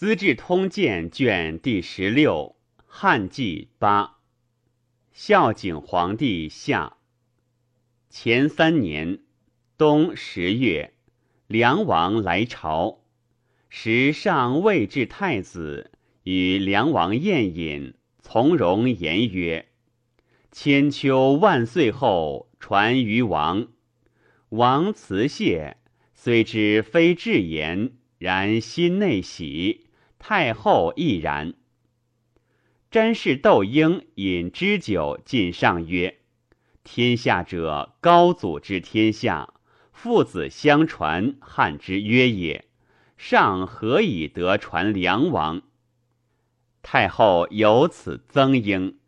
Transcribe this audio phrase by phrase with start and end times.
[0.00, 4.16] 资治通鉴》卷第十六，汉纪八，
[5.12, 6.96] 孝景皇帝下。
[8.08, 9.18] 前三年
[9.76, 10.94] 冬十月，
[11.46, 13.02] 梁王来朝，
[13.68, 15.90] 时上未至太子，
[16.22, 17.92] 与梁王宴饮，
[18.22, 19.68] 从容言曰
[20.50, 23.68] ：“千秋万岁后，传于王。”
[24.48, 25.76] 王辞谢，
[26.14, 29.88] 虽知非至言，然心内喜。
[30.20, 31.54] 太后亦然。
[32.90, 36.20] 詹氏窦婴饮之酒进上曰
[36.84, 39.54] ：“天下者，高祖之天下，
[39.92, 42.66] 父子相传，汉之约也。
[43.16, 45.62] 上何以得传梁王？”
[46.82, 48.98] 太后由此增婴，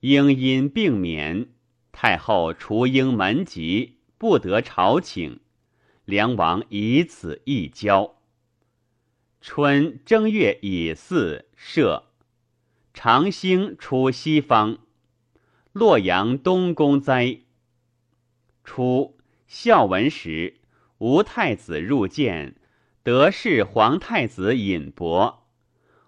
[0.00, 1.48] 婴因病免。
[1.90, 5.40] 太后除婴门籍，不得朝请。
[6.04, 8.17] 梁王以此一交。
[9.40, 12.02] 春正月乙巳，赦。
[12.92, 14.78] 长兴出西方。
[15.72, 17.42] 洛阳东宫灾。
[18.64, 20.60] 初，孝文时，
[20.98, 22.56] 吴太子入见，
[23.04, 25.46] 得是皇太子尹伯。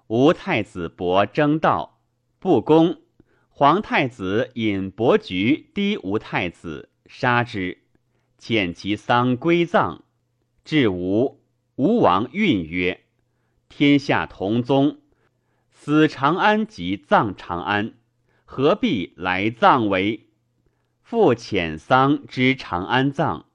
[0.08, 2.00] 吴太子伯争道，
[2.40, 3.00] 不公。
[3.48, 7.78] 皇太子尹伯举低吴太子，杀之，
[8.40, 10.02] 遣其丧归葬。
[10.64, 11.40] 至吴，
[11.76, 13.04] 吴王运曰。
[13.70, 14.98] 天下同宗，
[15.70, 17.94] 死长安即葬长安，
[18.44, 20.26] 何必来葬为？
[21.00, 23.46] 复遣丧之长安葬。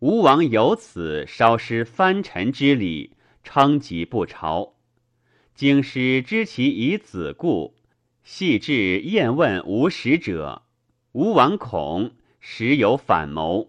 [0.00, 3.14] 吴王由此稍失藩臣之礼，
[3.44, 4.74] 称疾不朝。
[5.54, 7.76] 京师知其以子故，
[8.24, 10.62] 细致验问无使者。
[11.12, 13.68] 吴王恐，时有反谋。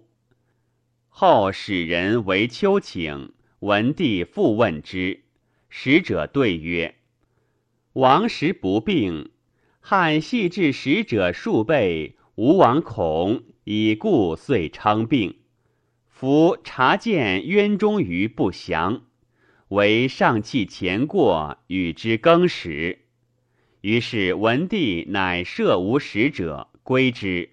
[1.09, 5.22] 后使人为丘请，文帝复问之。
[5.75, 6.93] 使者对曰
[7.93, 9.31] ：“王时不病，
[9.79, 15.39] 汉系至使者数倍，吴王恐以故，遂称病。
[16.05, 19.01] 夫察见渊中于不祥，
[19.69, 22.99] 为上气前过，与之更始。
[23.81, 27.49] 于是文帝乃赦吴使者归之，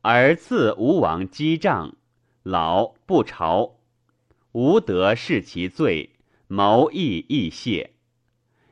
[0.00, 1.96] 而赐吴王姬帐，
[2.44, 3.80] 老不朝。
[4.52, 6.10] 吴得视其罪。”
[6.46, 7.92] 谋亦易谢，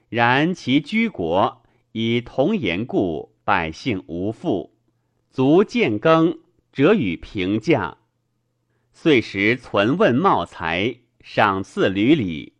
[0.09, 1.63] 然其居国
[1.93, 4.75] 以同言故，百姓无复，
[5.31, 6.39] 足见耕
[6.73, 7.99] 者与评价。
[8.93, 12.53] 遂时存问茂才，赏赐屡礼。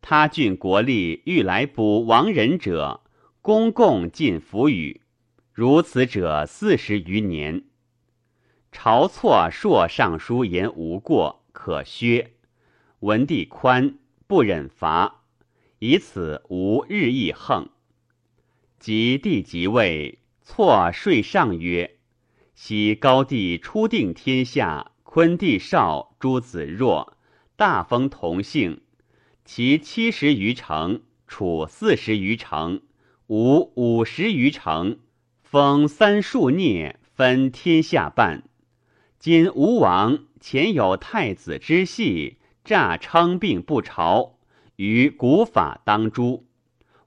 [0.00, 3.02] 他郡国吏欲来补亡人者，
[3.42, 5.02] 公共尽服与。
[5.52, 7.64] 如此者四十余年。
[8.72, 12.32] 朝错朔尚书言无过，可削。
[13.00, 13.98] 文帝宽。
[14.26, 15.22] 不忍罚，
[15.80, 17.68] 以此无日益横。
[18.78, 21.98] 及帝即位，错税上曰
[22.54, 27.18] ：“昔高帝初定天下，昆帝少，诸子弱，
[27.56, 28.80] 大封同姓。
[29.44, 32.80] 其七十余城，楚四十余城，
[33.26, 34.98] 吴五十余城，
[35.42, 38.44] 封三数孽，分天下半。
[39.18, 44.38] 今吴王前有太子之系。”诈称病不朝，
[44.76, 46.46] 于古法当诛。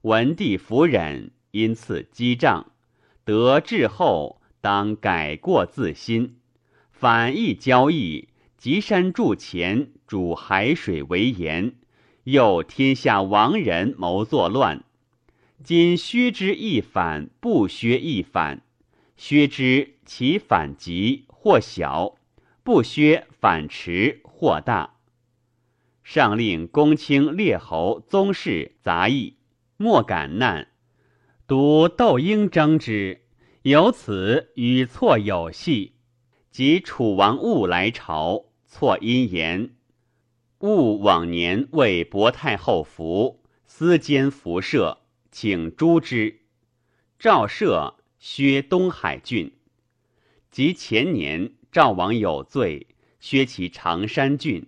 [0.02, 2.70] 文帝弗忍，因赐激杖。
[3.24, 6.36] 得志后，当改过自新，
[6.92, 11.74] 反义交易，集山筑前，主海水为盐，
[12.22, 14.84] 诱天下亡人谋作乱。
[15.64, 18.62] 今削之亦反，不削亦反。
[19.16, 22.14] 削之其反极或小，
[22.62, 24.94] 不削反迟或大。
[26.08, 29.36] 上令公卿列侯宗室杂役，
[29.76, 30.68] 莫敢难。
[31.46, 33.20] 独窦婴争之，
[33.60, 35.96] 由此与错有隙。
[36.50, 39.74] 及楚王戊来朝，错因言：
[40.60, 45.00] 戊往年为薄太后服，私奸服射，
[45.30, 46.40] 请诛之。
[47.18, 49.52] 赵赦削东海郡。
[50.50, 52.86] 及前年赵王有罪，
[53.20, 54.66] 削其常山郡。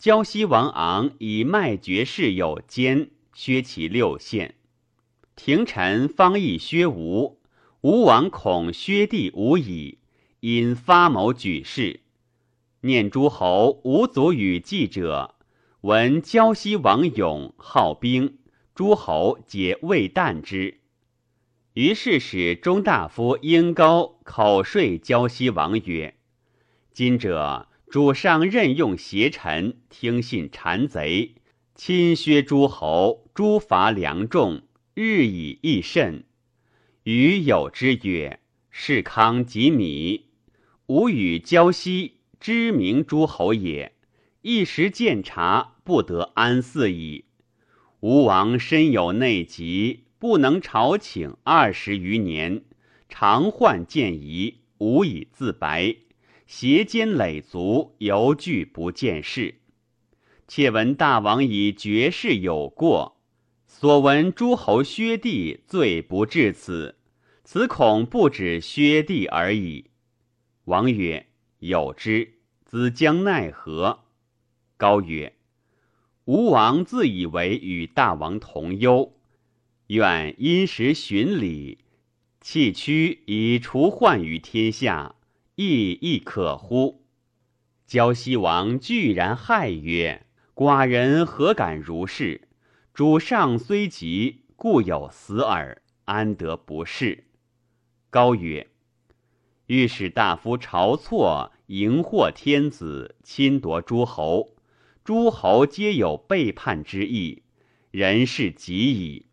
[0.00, 4.54] 胶西王昂以卖爵士有奸，削其六县。
[5.36, 7.38] 廷臣方议削吴，
[7.82, 9.98] 吴王恐削地无已，
[10.40, 12.00] 因发谋举事。
[12.80, 15.34] 念诸侯无足与计者，
[15.82, 18.38] 闻胶西王勇好兵，
[18.74, 20.80] 诸侯皆畏惮之。
[21.74, 26.14] 于是使中大夫殷高口说胶西王曰
[26.94, 31.34] ：“今者。”主上任用邪臣，听信谗贼，
[31.74, 34.62] 亲削诸侯，诸伐良众，
[34.94, 36.22] 日以益甚。
[37.02, 38.38] 余有之曰：
[38.70, 40.26] 士康及米，
[40.86, 43.90] 吾与交西知名诸侯也。
[44.42, 47.24] 一时见察，不得安肆矣。
[47.98, 52.62] 吴王身有内疾，不能朝请二十余年，
[53.08, 55.96] 常患见疑，无以自白，
[56.52, 59.60] 挟肩累足，犹惧不见事。
[60.48, 63.20] 且闻大王以绝世有过，
[63.68, 66.96] 所闻诸侯薛帝罪不至此，
[67.44, 69.90] 此恐不止薛帝而已。
[70.64, 71.28] 王曰
[71.60, 74.00] ：“有之，子将奈何？”
[74.76, 75.36] 高曰。
[76.24, 79.14] 吴王自以为与大王同忧，
[79.86, 81.78] 愿因时循礼，
[82.40, 85.14] 弃屈以除患于天下，
[85.54, 87.04] 亦亦可乎？
[87.86, 92.48] 胶西王居然骇曰：“寡人何敢如是？
[92.94, 97.24] 主上虽急，故有死耳，安得不是？”
[98.10, 98.68] 高曰
[99.66, 104.56] ：“御史大夫晁错迎获天子，侵夺诸侯。”
[105.02, 107.42] 诸侯皆有背叛之意，
[107.90, 109.26] 人事极矣。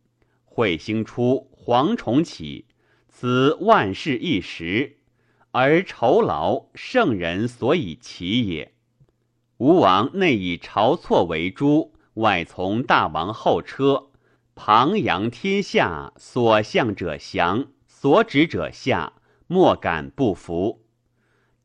[0.45, 2.65] 彗星出，蝗虫起，
[3.09, 4.96] 此万事一时，
[5.59, 8.73] 而酬劳圣人所以齐也。
[9.57, 14.09] 吴王内以晁错为诸，外从大王后车，
[14.53, 19.13] 旁扬天下，所向者降，所指者下，
[19.47, 20.85] 莫敢不服。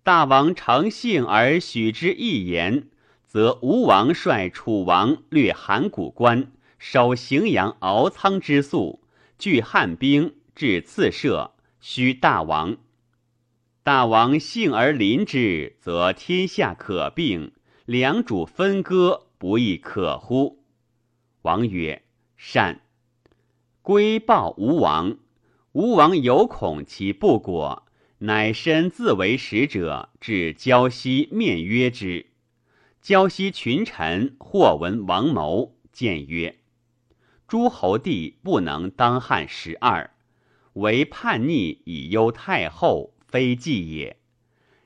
[0.02, 2.88] 大王诚信而许之一言。
[3.26, 9.02] 则吴王率楚王掠函谷关，守荥阳敖仓之粟，
[9.38, 12.78] 聚汉兵至次射，须大王。
[13.84, 17.50] 大王幸而临之，则天下可并，
[17.84, 20.62] 两主分割，不亦可乎？
[21.42, 22.04] 王曰
[22.38, 22.82] ：“善。”
[23.82, 25.18] 归报吴王。
[25.72, 27.82] 吴王有恐其不果，
[28.18, 32.26] 乃身自为使者至胶西面约之。
[33.00, 36.60] 胶西群臣或闻王谋，谏曰
[37.48, 40.12] ：“诸侯帝不能当汉十二，
[40.74, 44.18] 为叛逆以忧太后，非计也。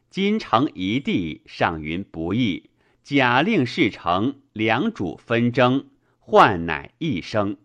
[0.09, 2.71] 今成一地，上云不义，
[3.03, 5.89] 假令事成，两主纷争，
[6.21, 7.57] 患乃一生。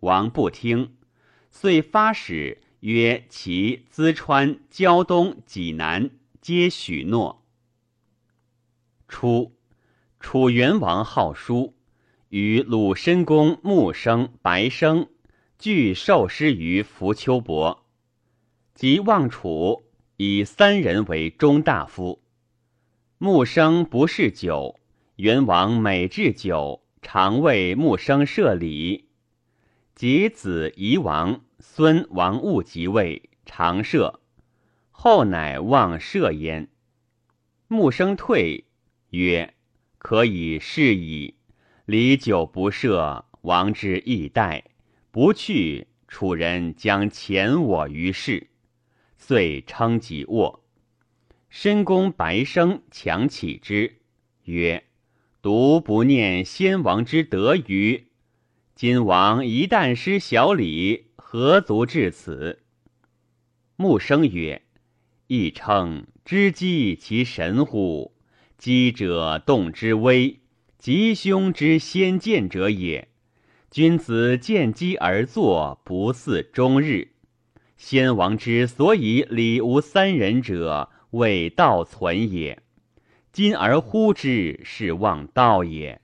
[0.00, 0.94] 王不听，
[1.50, 6.10] 遂发使曰：其淄川、胶东、济南，
[6.42, 7.42] 皆许诺。
[9.08, 9.56] 初。
[10.20, 11.74] 楚元王好书，
[12.28, 15.08] 与鲁申公穆生、白生
[15.58, 17.86] 俱受师于浮丘伯。
[18.74, 19.89] 即望楚，
[20.22, 22.20] 以三人为中大夫。
[23.16, 24.78] 穆生不嗜酒，
[25.16, 29.08] 元王每置酒，常为穆生设礼。
[29.94, 34.20] 及子夷王、孙王戊即位，常设。
[34.90, 36.68] 后乃忘设焉。
[37.66, 38.66] 穆生退，
[39.12, 39.54] 曰。
[39.96, 41.36] 可以是矣。
[41.86, 44.64] 礼久不赦，王之易待。
[45.10, 48.48] 不去，楚人将遣我于世。
[49.20, 50.64] 遂称己卧。
[51.50, 53.98] 申公白生强起之，
[54.44, 54.82] 曰
[55.42, 58.06] ：“独不念先王之德于？
[58.74, 62.62] 今王一旦失小礼，何足至此？”
[63.76, 64.62] 穆生曰
[65.28, 68.14] ：“亦称知机其神乎？”
[68.56, 70.40] 机者动之危，
[70.78, 73.08] 吉凶之先见者也。
[73.70, 77.12] 君子见机而作，不似终日。
[77.80, 82.62] 先王之所以礼无三人者，为道存也。
[83.32, 86.02] 今而呼之，是忘道也。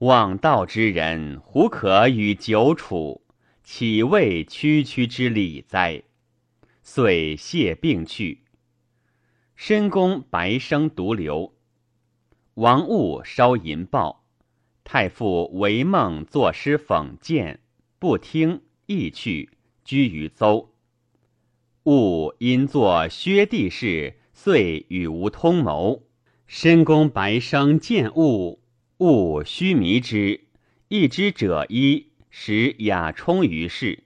[0.00, 3.22] 忘道之人，胡可与久处？
[3.64, 6.02] 岂为区区之礼哉？
[6.82, 8.44] 遂谢病去。
[9.56, 11.54] 申公白生独留。
[12.54, 14.26] 王戊烧银报，
[14.84, 17.60] 太傅为梦作诗讽谏，
[17.98, 19.48] 不听，亦去，
[19.82, 20.69] 居于邹。
[21.90, 26.06] 戊因作薛帝事，遂与吴通谋。
[26.46, 28.60] 申公白生见物，
[28.98, 30.44] 物须迷之，
[30.86, 34.04] 一之者一，使雅充于世。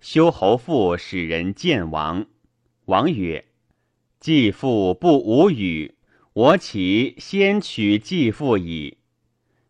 [0.00, 2.24] 修侯父使人见王，
[2.86, 3.44] 王曰
[4.18, 5.94] ：“继父不无语。”
[6.32, 8.96] 我岂先娶继父矣？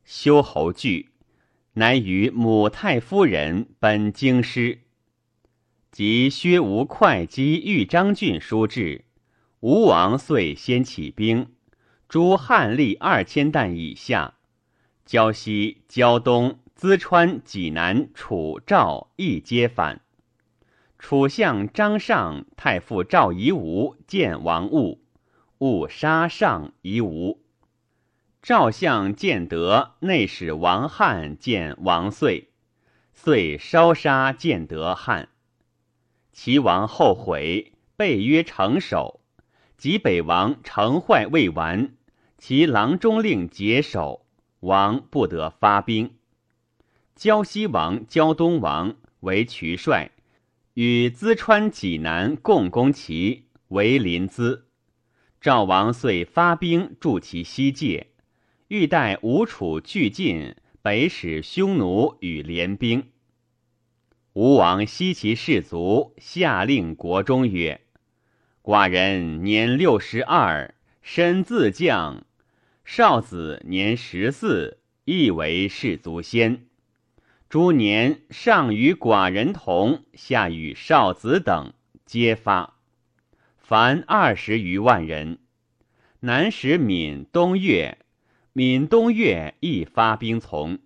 [0.05, 1.09] 修侯惧，
[1.73, 4.83] 乃与母太夫人奔京师。
[5.99, 9.05] 及薛吴会稽豫章郡书至，
[9.59, 11.49] 吴王遂先起兵，
[12.09, 14.35] 诛汉吏二千担以下。
[15.05, 20.01] 胶西、胶东、淄川、济南、楚、赵亦皆反。
[21.01, 25.01] 楚相张尚、太傅赵夷吾见王务，
[25.59, 27.41] 务杀上夷吾。
[28.41, 32.51] 赵相建德内史王翰见王遂，
[33.13, 35.31] 遂烧杀建德汉。
[36.33, 39.21] 齐王后悔，被约成守。
[39.77, 41.95] 及北王城坏未完，
[42.37, 44.27] 其郎中令解守。
[44.61, 46.17] 王不得发兵。
[47.15, 50.11] 胶西王、胶东王为渠帅，
[50.75, 54.63] 与淄川、济南共攻齐，为临淄。
[55.41, 58.09] 赵王遂发兵助其西界，
[58.67, 63.05] 欲待吴楚俱进，北使匈奴与联兵。
[64.35, 67.81] 吴王悉其士卒，下令国中曰
[68.63, 72.25] ：“寡人年六十二，身自将。”
[72.85, 76.67] 少子年十四，亦为士卒先。
[77.49, 81.73] 诸年上与寡人同，下与少子等，
[82.07, 82.77] 皆发。
[83.59, 85.39] 凡二十余万人。
[86.21, 87.99] 南使闽东越，
[88.53, 90.79] 闽东越亦发兵从。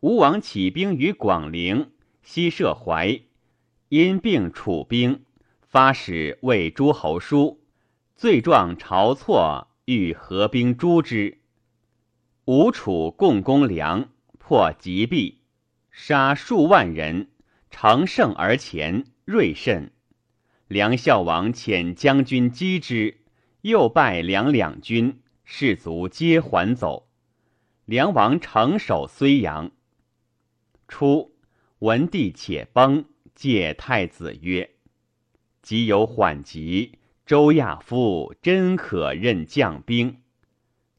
[0.00, 1.90] 吴王起兵于广陵，
[2.22, 3.20] 西涉淮，
[3.88, 5.24] 因病楚兵，
[5.62, 7.60] 发使为诸侯书，
[8.16, 9.66] 罪状晁错。
[9.86, 11.38] 欲合兵诛之，
[12.44, 14.08] 吴楚共攻梁，
[14.38, 15.40] 破吉壁，
[15.90, 17.28] 杀数万人，
[17.70, 19.90] 乘胜而前，锐甚。
[20.68, 23.18] 梁孝王遣将军击之，
[23.62, 27.08] 又败梁两军，士卒皆还走。
[27.84, 29.72] 梁王城守睢阳。
[30.86, 31.34] 初，
[31.80, 34.70] 文帝且崩，借太子曰
[35.60, 40.16] ：“即有缓急。”周亚夫真可任将兵，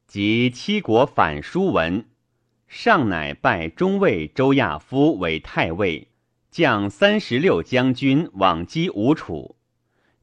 [0.06, 2.06] 及七国反书文，
[2.66, 6.08] 上乃拜中尉周亚夫为太尉，
[6.50, 9.56] 将三十六将军往击吴楚，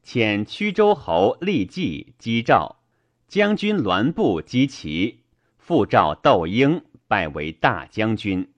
[0.04, 2.82] 遣曲州侯立纪击赵，
[3.28, 5.20] 将军栾布击齐，
[5.58, 8.50] 复召窦婴拜为大将军，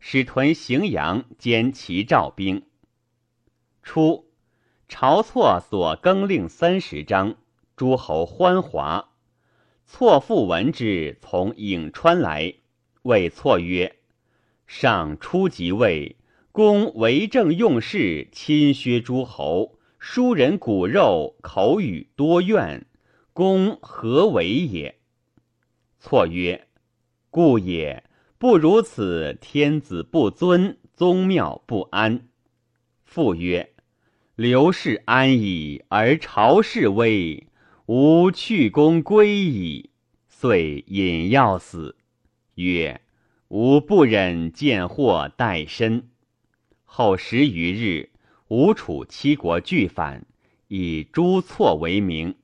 [0.00, 2.66] 使屯荥阳兼齐赵兵。
[3.84, 4.26] 初。
[4.92, 7.36] 晁错所更令三十章，
[7.76, 9.10] 诸侯欢华。
[9.86, 12.54] 错复闻之，从颍川来，
[13.02, 14.00] 谓错曰
[14.66, 16.16] ：“上初即位，
[16.50, 22.84] 公为政用事，亲削诸侯，疏人骨肉，口语多怨，
[23.32, 24.98] 公何为也？”
[26.00, 26.66] 错曰
[27.30, 28.02] ：“故也。
[28.40, 32.26] 不如此，天子不尊，宗庙不安。”
[33.04, 33.74] 父曰。
[34.34, 37.46] 刘氏安矣，而朝氏危，
[37.84, 39.90] 吾去公归矣。
[40.26, 41.96] 遂引药死，
[42.54, 43.02] 曰
[43.48, 46.08] ：“吾不忍见祸待身。”
[46.86, 48.08] 后十余日，
[48.48, 50.24] 吴楚七国俱反，
[50.68, 52.36] 以朱错为名。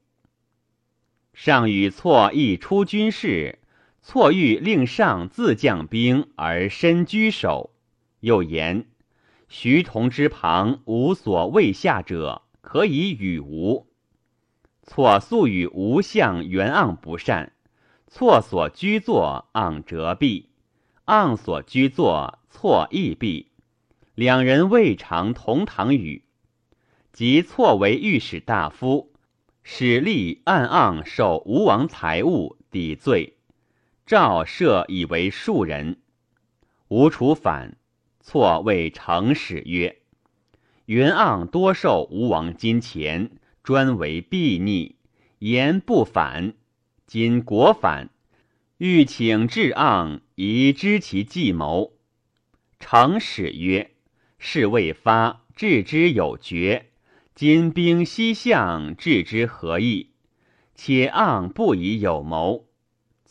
[1.32, 3.60] 上与错议出军事，
[4.08, 7.72] 错欲令上自将兵而身居守，
[8.20, 8.86] 又言。
[9.48, 13.88] 徐同之旁无所谓下者，可以与吴。
[14.84, 17.52] 错素与吴相袁盎不善，
[18.06, 20.50] 错所居坐盎折臂，
[21.06, 23.50] 盎所居坐错亦臂，
[24.14, 26.22] 两人未尝同堂语。
[27.12, 29.12] 即错为御史大夫，
[29.64, 33.35] 使吏按盎受吴王财物抵罪，
[34.06, 35.98] 诏赦以为庶人。
[36.88, 37.76] 吴楚反。
[38.20, 39.98] 错谓成使曰
[40.86, 43.30] ：“云盎多受吴王金钱，
[43.62, 44.96] 专为避逆，
[45.38, 46.54] 言不反。
[47.06, 48.10] 今国反，
[48.78, 51.92] 欲请至盎以知其计谋。”
[52.80, 53.92] 成使曰
[54.38, 56.90] ：“事未发，置之有决。
[57.34, 60.10] 今兵西向，置之何意？
[60.74, 62.65] 且盎不以有谋。”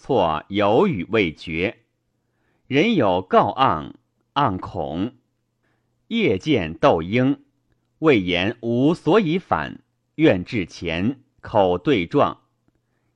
[0.05, 1.77] 错有语未决，
[2.67, 3.93] 人有告盎。
[4.35, 5.15] 盎恐，
[6.09, 7.43] 夜见窦婴，
[7.97, 9.79] 谓言无所以反，
[10.13, 12.41] 愿至前，口对状。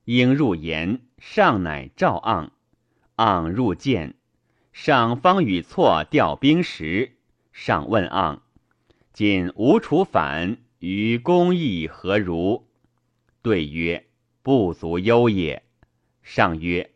[0.06, 2.48] 应入言，上乃召盎，
[3.18, 4.16] 盎入见，
[4.72, 7.18] 上方与错调兵时，
[7.52, 8.40] 上问盎：
[9.12, 12.66] 今吴楚反，于公义何如？
[13.42, 14.08] 对曰：
[14.42, 15.62] 不足忧也。
[16.32, 16.92] 上曰。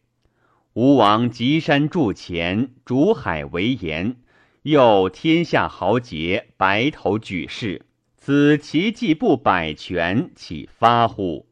[0.75, 4.15] 吴王集山筑前，逐海为盐，
[4.63, 7.85] 又天下豪杰白头举事，
[8.17, 11.49] 此其计不百全，岂发乎？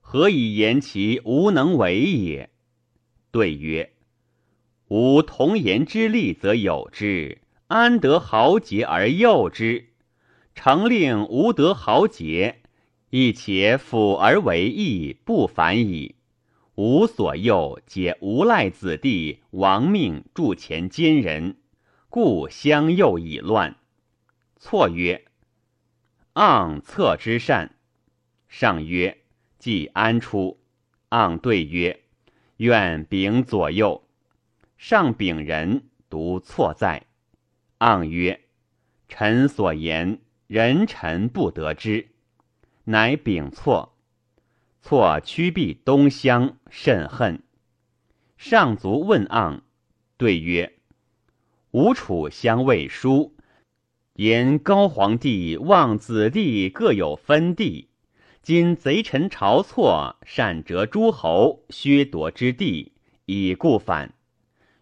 [0.00, 2.50] 何以言其无能为也？
[3.30, 3.92] 对曰：
[4.88, 9.90] 吾童言之利则有之，安得豪杰而诱之？
[10.56, 12.56] 诚令无得豪杰，
[13.10, 16.16] 亦且辅而为义，不反矣。
[16.82, 21.58] 吾所右，皆无赖子弟，亡命助前奸人，
[22.08, 23.76] 故相诱以乱。
[24.56, 25.26] 错曰
[26.32, 27.74] ：“盎策之善。”
[28.48, 29.18] 上曰
[29.60, 30.58] ：“既安出？”
[31.10, 32.00] 盎对曰
[32.56, 34.02] ：“愿秉左右。”
[34.78, 37.04] 上秉人，独错在。
[37.80, 38.40] 盎曰
[39.06, 42.08] ：“臣所言，人臣不得知。”
[42.84, 43.89] 乃秉错。
[44.82, 47.42] 错屈避东乡，甚恨。
[48.38, 49.60] 上卒问盎，
[50.16, 50.78] 对曰
[51.72, 53.36] ：“吴楚相未书，
[54.14, 57.90] 言高皇帝望子弟各有分地。
[58.42, 62.92] 今贼臣晁错擅折诸侯，削夺之地，
[63.26, 64.14] 以故反。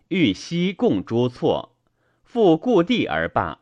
[0.07, 1.77] 欲西共诸错，
[2.23, 3.59] 复故地而罢。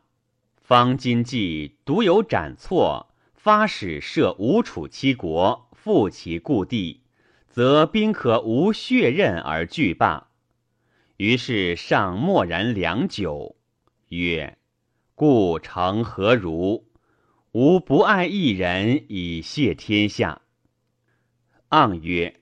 [0.61, 6.99] 方今计独有斩错，发使设吴楚七国。”复其故地，
[7.47, 10.27] 则兵可无血刃而拒罢。
[11.15, 13.55] 于是上默然良久，
[14.09, 14.57] 曰
[15.15, 16.89] ：“故城何如？
[17.53, 20.41] 吾不爱一人以谢天下。”
[21.71, 22.41] 盎曰：“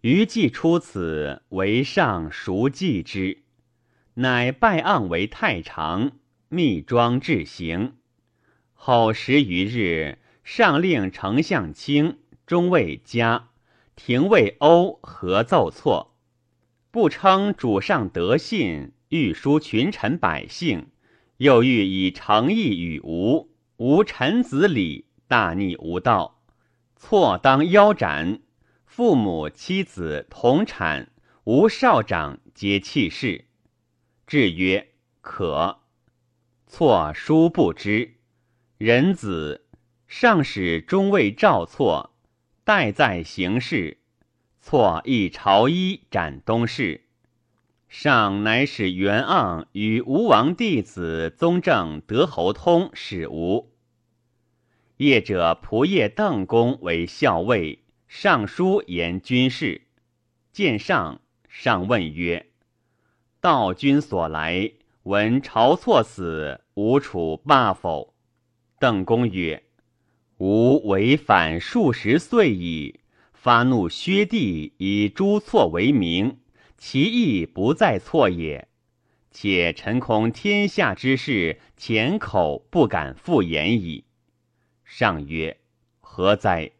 [0.00, 3.42] 余既出此，为上孰计之？”
[4.16, 6.12] 乃拜盎为太常，
[6.48, 7.98] 密庄至行。
[8.72, 12.16] 后十余日，上令丞相卿。
[12.50, 13.50] 中尉嘉、
[13.94, 16.16] 廷尉欧合奏错，
[16.90, 20.88] 不称主上德信，欲疏群臣百姓，
[21.36, 26.42] 又欲以诚意与吴，吴臣子礼，大逆无道，
[26.96, 28.40] 错当腰斩。
[28.84, 31.12] 父母妻子同产，
[31.44, 33.44] 无少长皆弃世。
[34.26, 34.88] 至曰
[35.20, 35.82] 可，
[36.66, 38.16] 错殊不知。
[38.76, 39.68] 人子
[40.08, 42.09] 上使中尉赵错。
[42.70, 43.98] 待在行事，
[44.60, 47.00] 错一朝衣斩东市。
[47.88, 53.72] 上乃使袁盎与吴王弟子宗正德侯通使吴。
[54.98, 59.82] 业者仆业邓公为校尉，尚书言军事。
[60.52, 62.46] 见上，上问曰
[63.42, 64.70] ：“道君所来，
[65.02, 68.14] 闻晁错死，吴楚罢否？”
[68.78, 69.64] 邓公曰。
[70.42, 73.00] 吾违反数十岁矣，
[73.34, 76.38] 发怒薛帝，以诛错为名，
[76.78, 78.66] 其意不在错也。
[79.30, 84.04] 且臣恐天下之事，浅口不敢复言矣。
[84.82, 85.58] 上曰：
[86.00, 86.70] 何哉？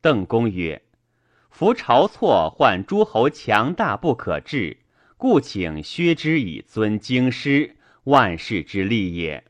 [0.00, 0.82] 邓公曰：
[1.48, 4.78] 夫晁错患诸侯强大不可治，
[5.16, 9.44] 故请薛之以尊京师，万世之利也。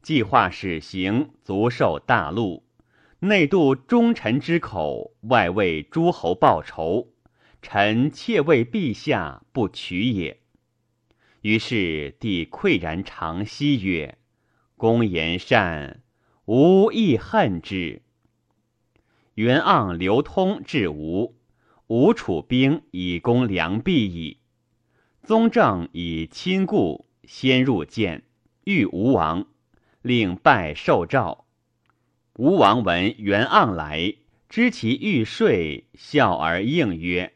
[0.00, 2.62] 计划始行，足受大禄。
[3.20, 7.08] 内度忠臣之口，外为诸侯报仇，
[7.60, 10.38] 臣妾为陛下不取也。
[11.40, 14.18] 于是帝喟然长息曰
[14.78, 16.00] ：“公言善，
[16.44, 18.02] 吾亦恨之。”
[19.34, 21.34] 袁盎、刘通至吴，
[21.88, 24.38] 吴楚兵以攻梁壁矣。
[25.24, 28.22] 宗正以亲故，先入见，
[28.62, 29.48] 欲吴王，
[30.02, 31.47] 令拜受诏。
[32.38, 34.14] 吴王闻袁盎来，
[34.48, 37.32] 知其欲睡，笑而应曰：“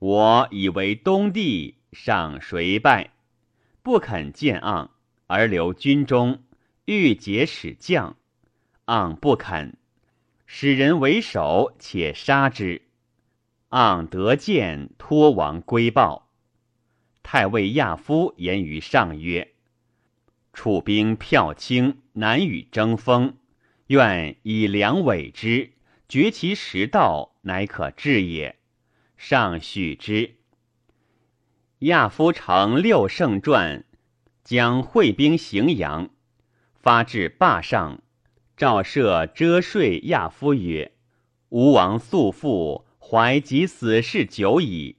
[0.00, 3.10] 我以为东帝，上谁拜？
[3.82, 4.88] 不肯见盎，
[5.26, 6.42] 而留军中，
[6.86, 8.16] 欲解使将。
[8.86, 9.76] 盎不肯，
[10.46, 12.80] 使人为首，且杀之。
[13.68, 16.30] 盎得见，托王归报。
[17.22, 19.52] 太尉亚夫言于上曰
[20.54, 23.34] ：‘楚兵票轻，难与争锋。’”
[23.90, 25.72] 愿以粮委之，
[26.08, 28.60] 绝其食道，乃可治也。
[29.16, 30.36] 上许之。
[31.80, 33.84] 亚夫乘六胜传，
[34.44, 36.10] 将会兵荥阳，
[36.76, 38.00] 发至霸上，
[38.56, 39.98] 诏赦遮税。
[40.04, 40.92] 亚夫曰
[41.50, 44.98] ：“吴王素父，怀及死事久矣。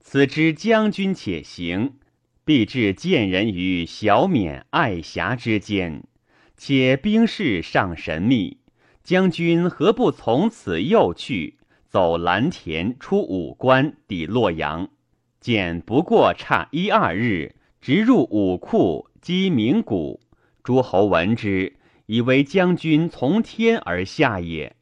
[0.00, 1.94] 此之将军且行，
[2.44, 6.04] 必至见人于小免爱侠之间。”
[6.56, 8.58] 且兵事尚神秘，
[9.02, 14.88] 将军何不从此又去，走蓝田，出武关，抵洛阳？
[15.40, 20.20] 见不过差一二日，直入武库，击鸣鼓。
[20.64, 24.74] 诸侯闻之，以为将军从天而下也。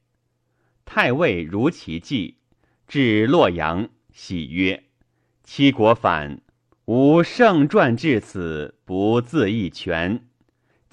[0.87, 2.37] 太尉如其计，
[2.87, 4.85] 至洛阳，喜曰
[5.45, 6.41] ：“七国反，
[6.87, 10.27] 吾胜传至此，不自一全。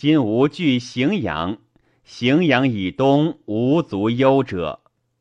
[0.02, 1.60] 今吾据荥阳，
[2.04, 4.80] 荥阳以东无足忧者，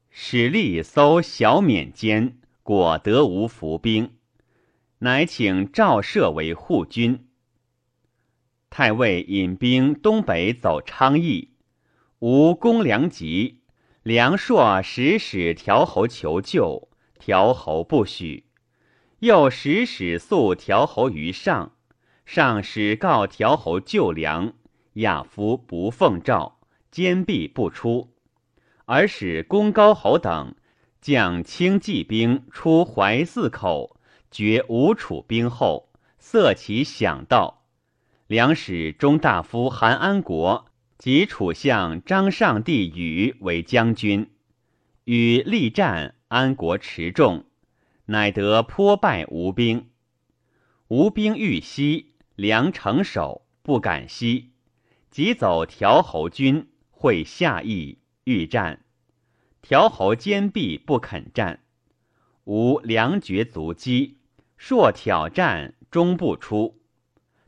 [0.08, 4.12] 使力搜小缅间，果得无伏兵，
[5.00, 7.26] 乃请赵射为护军。
[8.70, 11.50] 太尉引兵东北走昌邑，
[12.20, 13.60] 吴公良急，
[14.02, 16.88] 梁硕使使调侯求救，
[17.18, 18.46] 调侯不许。
[19.18, 21.74] 又使使诉调侯于上，
[22.24, 24.54] 上使告调侯救梁，
[24.94, 26.58] 亚夫不奉诏，
[26.90, 28.12] 坚壁不出，
[28.86, 30.54] 而使公高侯等
[31.00, 33.96] 将轻骑兵出淮泗口，
[34.30, 37.62] 绝吴楚兵后，塞其饷道。
[38.26, 40.66] 梁使中大夫韩安国
[40.98, 44.30] 及楚相张尚帝禹为将军，
[45.04, 47.44] 与力战，安国持重。
[48.06, 49.88] 乃得颇败吴兵，
[50.88, 54.49] 吴兵欲西，梁城守不敢西，
[55.10, 58.84] 即走调侯军会下邑欲战，
[59.60, 61.60] 调侯坚壁不肯战，
[62.44, 64.18] 吴粮绝足击，
[64.56, 66.80] 朔挑战终不出，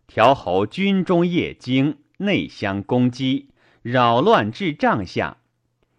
[0.08, 3.50] 调侯军中夜惊，内相攻击，
[3.82, 5.36] 扰乱至帐下，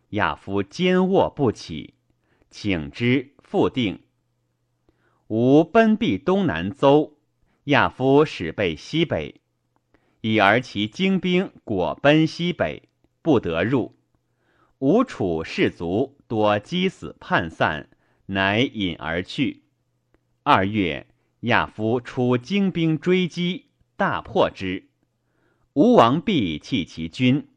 [0.10, 1.94] 亚夫坚卧不起，
[2.50, 4.02] 请之复定。
[5.28, 7.14] 吾奔避东南邹，
[7.66, 9.42] 亚夫使备西北，
[10.26, 12.84] 已而其精兵果奔西北，
[13.22, 13.98] 不得入。
[14.80, 17.90] 吴楚士卒多击死叛散，
[18.28, 19.64] 乃引而去。
[20.44, 21.08] 二月，
[21.42, 23.66] 亚夫出精兵追击，
[23.98, 24.88] 大破之。
[25.74, 27.50] 吴王毕弃其军，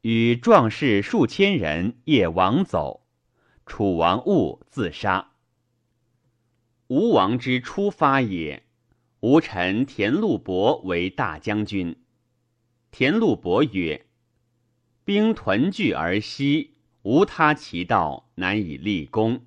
[0.00, 3.06] 与壮士数千人夜亡走。
[3.64, 5.34] 楚王误自杀。
[6.88, 8.64] 吴王之出发也。
[9.20, 11.94] 吴臣田禄伯为大将军。
[12.90, 14.06] 田禄伯曰
[15.04, 19.42] ：“兵屯聚而西，无他其道，难以立功。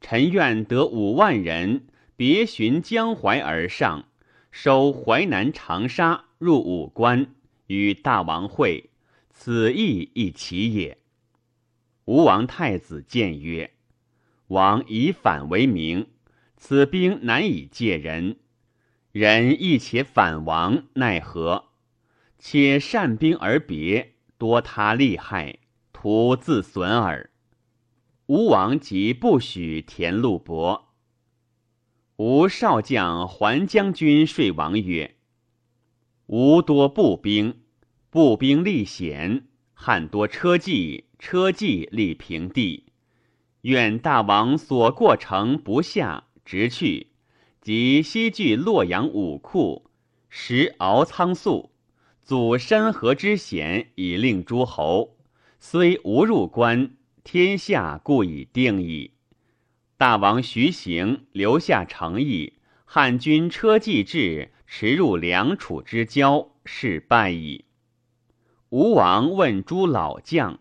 [0.00, 4.06] 臣愿得五万人，别寻江淮而上，
[4.50, 7.34] 收淮南长沙，入武关，
[7.66, 8.90] 与大王会。
[9.30, 10.98] 此意亦其也。”
[12.06, 13.72] 吴王太子谏曰
[14.48, 16.08] ：“王以反为名。”
[16.56, 18.36] 此兵难以借人，
[19.12, 21.66] 人亦且反王，奈何？
[22.46, 25.60] 且善兵而别，多他利害，
[25.94, 27.30] 徒自损耳。
[28.26, 30.92] 吴王即不许田禄伯。
[32.16, 35.16] 吴少将还将军说王曰
[36.28, 37.62] ：“吴多步兵，
[38.10, 42.92] 步兵力险；汉多车骑，车骑利平地。
[43.62, 47.06] 愿大王所过城不下。”直去，
[47.62, 49.86] 即西据洛阳武库，
[50.28, 51.70] 食敖仓粟，
[52.24, 55.18] 祖山河之险，以令诸侯。
[55.60, 59.12] 虽无入关，天下故已定矣。
[59.98, 62.54] 大王徐行，留下诚意，
[62.86, 67.66] 汉军车骑至，驰入梁楚之交，是败矣。
[68.70, 70.60] 吴王问诸老将，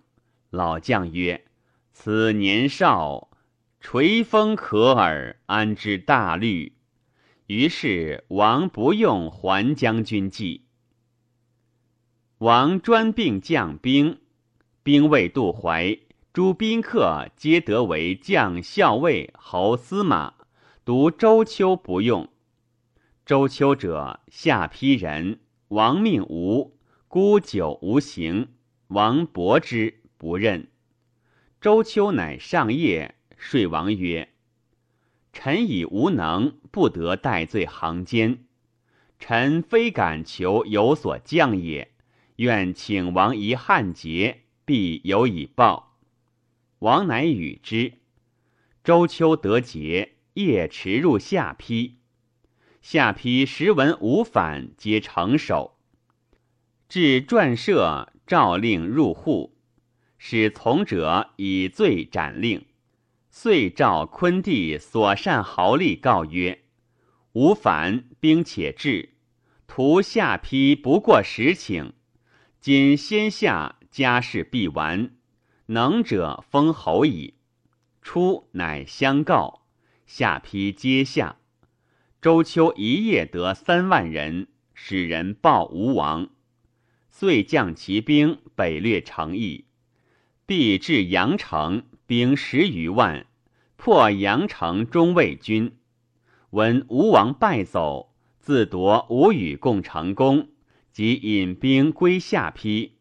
[0.49, 1.45] 老将曰
[1.93, 3.30] ：“此年少。”
[3.80, 6.73] 垂风可耳，安知大虑？
[7.47, 10.65] 于是王不用还将军计。
[12.43, 14.19] 王专并将兵，
[14.84, 15.97] 兵未渡淮，
[16.34, 20.34] 诸宾客皆得为将校尉、侯司马，
[20.84, 22.27] 独周丘不用。
[23.25, 25.39] 周丘者，下邳人。
[25.69, 26.77] 王命无，
[27.08, 28.49] 孤久无行。
[28.88, 30.67] 王伯之，不任。
[31.62, 33.15] 周丘乃上夜。
[33.38, 34.34] 说王曰
[35.32, 38.43] ：“臣以无能，不得戴罪行奸。
[39.17, 41.92] 臣非敢求有所降也，
[42.38, 45.98] 愿请王一汉节，必有以报。”
[46.80, 47.93] 王乃与之。
[48.84, 52.00] 周秋得节，夜驰入下邳。
[52.82, 55.78] 下邳时闻吴反，皆成守。
[56.89, 59.56] 至传舍，诏令入户，
[60.17, 62.65] 使从者以罪斩令。
[63.32, 66.65] 遂召昆弟所善豪力告曰
[67.34, 69.13] ：“吾反兵且至，
[69.65, 71.93] 图下邳不过十顷。
[72.63, 75.12] 今先下家事必完，
[75.65, 77.34] 能者封侯矣。”
[78.02, 79.65] 初，乃相告，
[80.06, 81.39] 下邳皆下。
[82.21, 86.30] 周秋一夜得三万人，使人报吴王，
[87.10, 89.65] 遂将其兵北略城邑，
[90.45, 91.84] 必至阳城。
[92.06, 93.26] 兵十余万，
[93.76, 95.76] 破阳城中卫军。
[96.52, 100.47] 闻吴王败走，自夺吴与共成功，
[100.93, 102.91] 即引兵归下邳，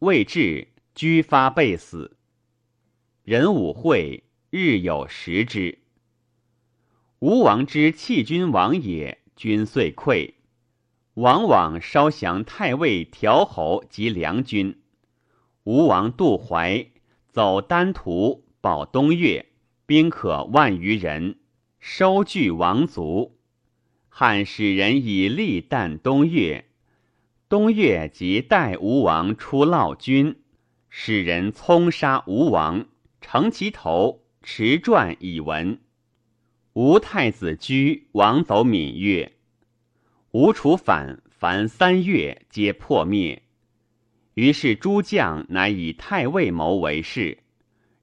[0.00, 2.16] 未至，居发被死。
[3.22, 5.78] 人武会日有食之。
[7.20, 10.34] 吴王之弃君王也，君遂溃。
[11.14, 14.80] 王往稍降太尉、条侯及梁军。
[15.62, 16.88] 吴王渡淮，
[17.28, 19.46] 走丹徒，保东越，
[19.86, 21.38] 兵可万余人，
[21.78, 23.38] 收据王族。
[24.08, 26.67] 汉使人以利旦东越，
[27.48, 30.36] 东越即代吴王出劳军，
[30.90, 32.86] 使人葱杀吴王。
[33.22, 35.80] 乘其头，持传以闻。
[36.74, 39.32] 吴太子居王走闽越，
[40.30, 43.42] 吴楚反，凡三月皆破灭。
[44.34, 47.38] 于是诸将乃以太尉谋为事。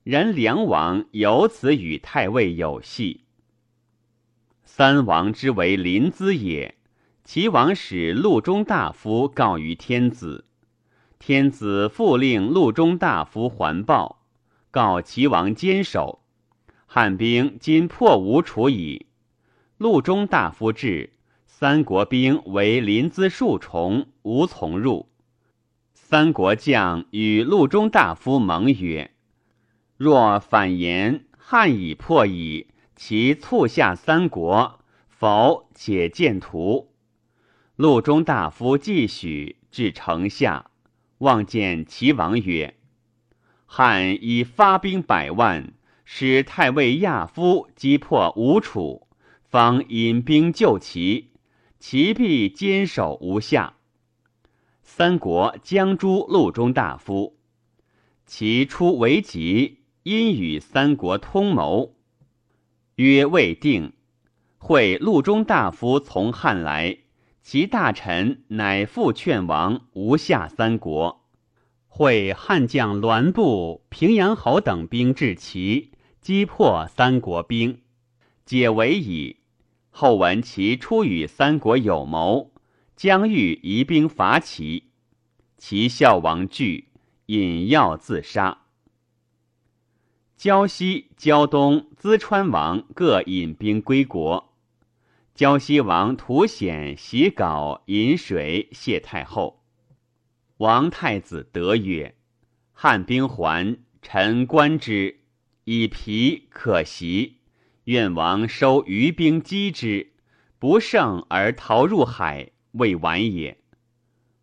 [0.03, 3.25] 然梁王由此与太尉有隙。
[4.63, 6.75] 三王之为临淄也，
[7.25, 10.45] 齐王使陆中大夫告于天子，
[11.17, 14.21] 天子复令陆中大夫还报。
[14.69, 16.19] 告齐王坚守，
[16.85, 19.07] 汉兵今破吴楚矣。
[19.79, 21.13] 陆中大夫至，
[21.47, 25.09] 三国兵为临淄数重，无从入。
[25.95, 29.09] 三国将与陆中大夫盟曰
[29.97, 32.67] ：“若反言，汉已破矣。
[32.95, 36.91] 其促下三国，否且见图。”
[37.77, 40.71] 陆中大夫继许至城下，
[41.17, 42.73] 望见齐王曰。
[43.65, 45.73] 汉以发兵百万，
[46.05, 49.07] 使太尉亚夫击破吴楚，
[49.43, 51.31] 方引兵救齐，
[51.77, 53.75] 齐必坚守无下。
[54.81, 57.35] 三国将诛陆中大夫，
[58.25, 61.93] 其出为急，因与三国通谋，
[62.95, 63.91] 曰未定。
[64.57, 66.97] 会陆中大夫从汉来，
[67.47, 71.27] 其大臣乃复劝王无下三国。
[71.87, 77.81] 会汉将栾布、平阳侯等兵至齐，击破三国兵，
[78.47, 79.41] 解围矣。
[79.91, 82.51] 后闻其出与三国有谋，
[82.95, 84.85] 将欲移兵伐齐，
[85.59, 86.87] 齐孝王惧，
[87.27, 88.63] 引药自杀。
[90.35, 94.54] 胶西、胶东、淄川王各引兵归国。
[95.35, 99.65] 胶西王图显袭稿饮水谢太后。
[100.59, 102.15] 王太子德曰
[102.71, 105.19] ：“汉兵还，臣观之，
[105.65, 107.39] 以疲可袭。
[107.83, 110.13] 愿王收余兵击之，
[110.57, 113.57] 不胜而逃入海，未晚也。”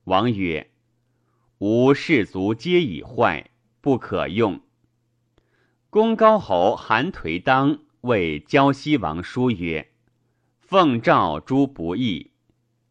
[0.05, 0.71] 王曰
[1.57, 3.49] ：“吾士卒皆已坏，
[3.81, 4.61] 不可用。”
[5.89, 9.89] 公高侯韩颓当为胶西王书曰
[10.73, 12.31] ：“奉诏诛不义，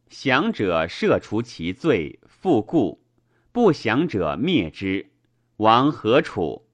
[0.08, 3.02] 降者赦除其罪，复故。”
[3.52, 5.10] 不降者灭之，
[5.58, 6.68] 王何处？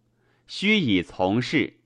[0.48, 1.80] 须以从事。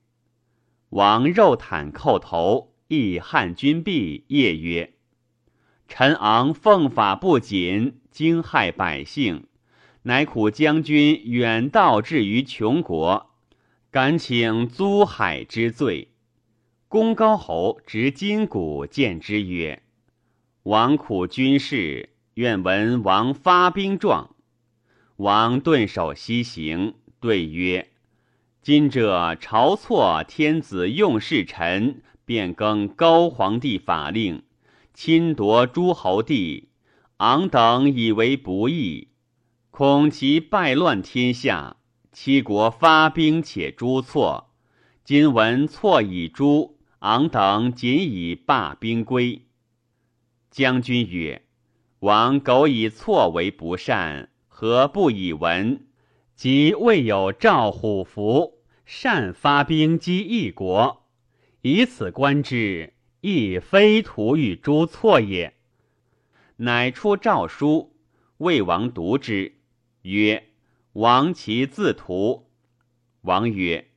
[0.88, 4.94] 王肉袒叩头，诣汉军毕，夜曰
[5.86, 9.46] ：“臣昂奉法不谨，惊害百姓，
[10.02, 13.30] 乃苦将军远道至于穷国，
[13.92, 16.08] 敢请租海之罪。”
[16.92, 19.82] 公高侯执金鼓见之曰
[20.64, 24.36] ：“王苦军事，愿闻王发兵状。”
[25.16, 27.88] 王顿首西行，对曰
[28.60, 34.42] ：“今者朝错天子用事臣，变更高皇帝法令，
[34.92, 36.68] 侵夺诸侯地，
[37.16, 39.08] 昂等以为不义，
[39.70, 41.78] 恐其败乱天下。
[42.12, 44.50] 七国发兵且诛错，
[45.02, 49.42] 今闻错已诛，昂等仅以罢兵归。”
[50.50, 51.42] 将军曰
[52.00, 55.86] ：“王苟以错为不善。”何不以闻？
[56.36, 61.04] 即未有赵虎符，善发兵击一国，
[61.62, 65.54] 以此观之，亦非徒与诸错也。
[66.56, 67.96] 乃出诏书，
[68.36, 69.56] 魏王读之，
[70.02, 70.50] 曰
[70.94, 72.48] ：“王其自图。”
[73.22, 73.90] 王曰：“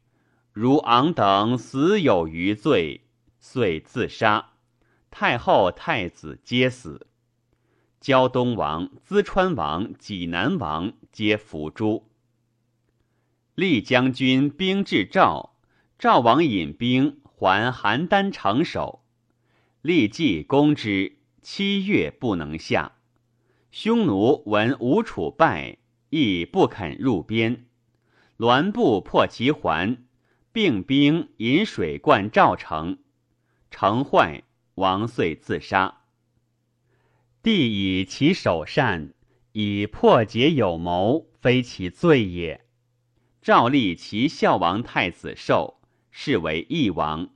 [0.57, 3.01] 如昂等死有余罪，
[3.39, 4.53] 遂自杀。
[5.11, 7.07] 太后、太子皆死。”
[7.99, 12.07] 胶东王、淄川王、济南王皆伏诛。
[13.53, 15.57] 厉将军兵至赵，
[15.99, 19.03] 赵王引兵还邯郸城守，
[19.81, 22.93] 立计攻之，七月不能下。
[23.71, 25.79] 匈奴闻吴楚败，
[26.11, 27.65] 亦不肯入边。
[28.37, 30.05] 栾布破其环，
[30.55, 32.99] 并兵引水灌赵城，
[33.69, 34.43] 城坏，
[34.75, 36.03] 王遂自杀。
[37.43, 39.13] 帝以其首善，
[39.51, 42.63] 以破解有谋，非其罪也。
[43.41, 47.31] 诏立其孝王太子寿，是为义王。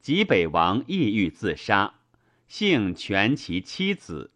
[0.00, 2.00] 济北王意欲自杀，
[2.48, 4.32] 幸全其妻子。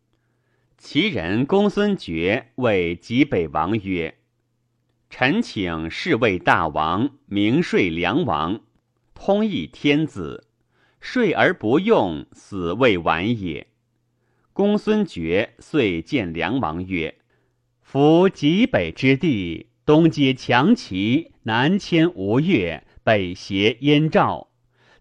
[0.79, 4.19] 其人公孙爵谓济北王曰
[5.15, 8.63] ：“臣请侍卫大王，明税梁王，
[9.13, 10.47] 通义天子，
[11.01, 13.67] 睡而不用，死未晚也。”
[14.55, 17.17] 公孙决遂见梁王曰
[17.83, 24.49] ：“夫极北之地，东接强齐，南迁吴越，北挟燕赵，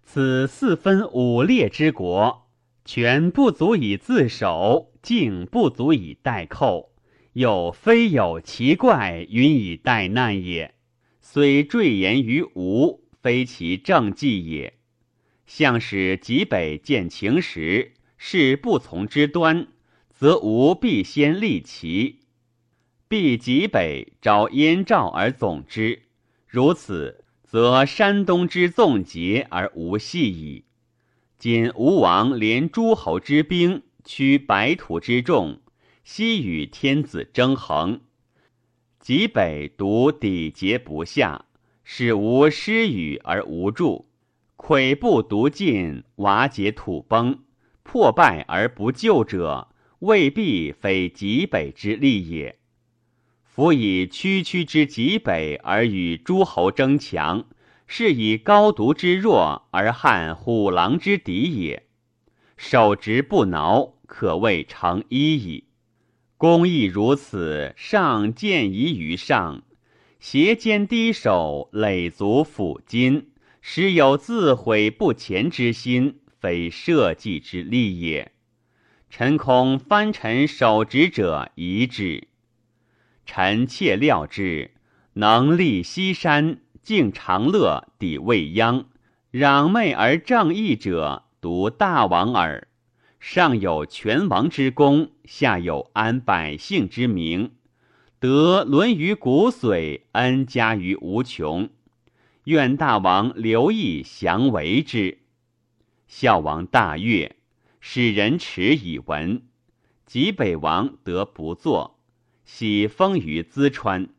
[0.03, 2.49] 此四分五裂之国，
[2.83, 6.90] 权不足以自守，境不足以待寇，
[7.33, 10.73] 又非有奇怪，允以待难也。
[11.19, 14.73] 虽赘言于吴，非其政绩也。
[15.45, 19.67] 向使极北见秦时。”是不从之端，
[20.11, 22.19] 则吾必先立其，
[23.07, 26.03] 必极北招燕赵而总之。
[26.45, 30.65] 如此，则山东之纵节而无隙矣。
[31.39, 35.59] 今吴王连诸侯之兵，驱白土之众，
[36.03, 38.01] 昔与天子争衡。
[38.99, 41.45] 极北独抵节不下，
[41.83, 44.07] 使无失语而无助，
[44.57, 47.39] 跬步独进，瓦解土崩。
[47.83, 52.59] 破败而不救者，未必非极北之利也。
[53.43, 57.45] 夫以区区之极北而与诸侯争强，
[57.87, 61.87] 是以高独之弱而撼虎狼之敌也。
[62.55, 65.65] 守直不挠，可谓成一矣。
[66.41, 69.61] 公亦如此，上见疑于上，
[70.19, 73.27] 斜肩低首，累足抚今，
[73.61, 76.19] 时有自毁不前之心。
[76.39, 78.31] 非社稷之利也。
[79.07, 82.27] 臣恐藩臣守职者疑之。
[83.27, 84.71] 臣妾料之，
[85.13, 88.85] 能立西山，敬长乐，抵未央，
[89.31, 92.67] 攘媚而正义者，独大王耳。
[93.21, 97.51] 上有全王之功，下有安百姓之名，
[98.19, 101.69] 德沦于骨髓，恩加于无穷。
[102.45, 105.19] 愿大王留意详为之。
[106.07, 107.35] 孝王大悦，
[107.79, 109.43] 使人耻以闻。
[110.07, 111.99] 及北王得不作，
[112.43, 114.09] 喜封于淄川。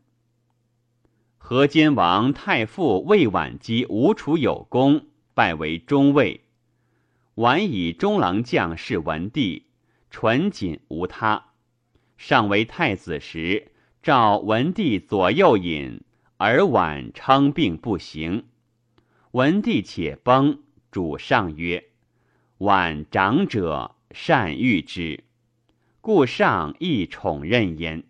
[1.39, 6.42] 河间王太傅魏婉姬吴楚有功，拜为中尉。
[7.37, 9.67] 晚以中郎将是文帝，
[10.11, 11.47] 纯谨无他。
[12.17, 16.03] 上为太子时，召文帝左右饮，
[16.37, 18.45] 而晚称病不行。
[19.33, 20.61] 文帝且崩。
[20.91, 21.85] 主上曰
[22.59, 25.25] ：“晚长者善育之，
[26.03, 28.05] 故上亦宠任焉。”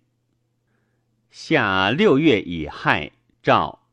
[1.30, 3.84] 夏六月乙亥，诏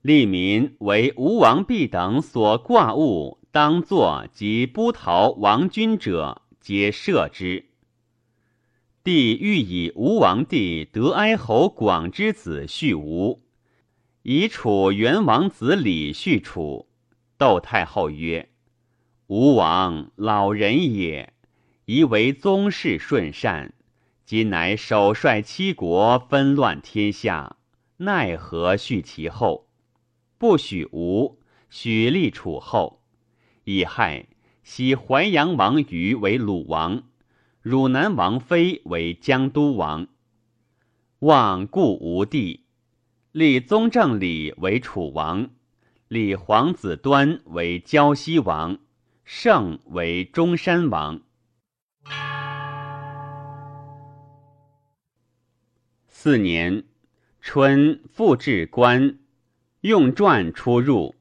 [0.00, 7.66] 利民为吴王弼等所挂物，当作及不逃亡君者，皆赦之。
[9.02, 13.42] 帝欲以吴王弟德哀侯广之子续吴，
[14.22, 16.88] 以楚元王子李续楚。
[17.36, 18.50] 窦太后曰
[19.26, 21.32] ：“吴王老人也，
[21.86, 23.74] 宜为宗室顺善。
[24.24, 27.56] 今乃首率七国，纷乱天下，
[27.96, 29.66] 奈何续其后？
[30.38, 32.99] 不许吴，许立楚后。
[33.64, 34.26] 以害
[34.62, 37.02] 袭淮阳王于为鲁王，
[37.62, 40.06] 汝南王妃为江都王。
[41.20, 42.64] 望故吴帝，
[43.32, 45.50] 立宗正礼为楚王。”
[46.10, 48.80] 立皇子端为胶西王，
[49.24, 51.20] 圣为中山王。
[56.08, 56.82] 四年
[57.40, 59.20] 春，复置官，
[59.82, 61.14] 用传出入。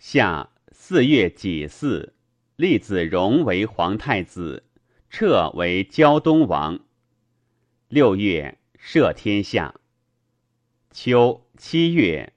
[0.00, 0.50] 夏
[0.88, 2.12] 四月己巳，
[2.54, 4.62] 立子荣为皇太子，
[5.10, 6.78] 彻为胶东王。
[7.88, 9.74] 六月，赦天下。
[10.92, 12.34] 秋七月。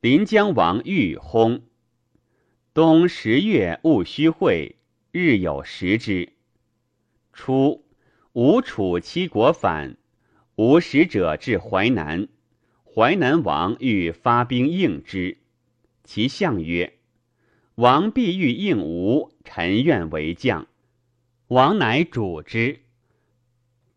[0.00, 1.60] 临江王欲薨。
[2.72, 4.76] 冬十月戊戌会，
[5.10, 6.32] 日有食之。
[7.34, 7.84] 初，
[8.32, 9.98] 吴楚七国反，
[10.54, 12.26] 吴使者至淮南，
[12.86, 15.36] 淮南王欲发兵应之。
[16.04, 16.94] 其相曰
[17.76, 20.66] ：“王必欲应吴，臣愿为将。”
[21.48, 22.80] 王乃主之。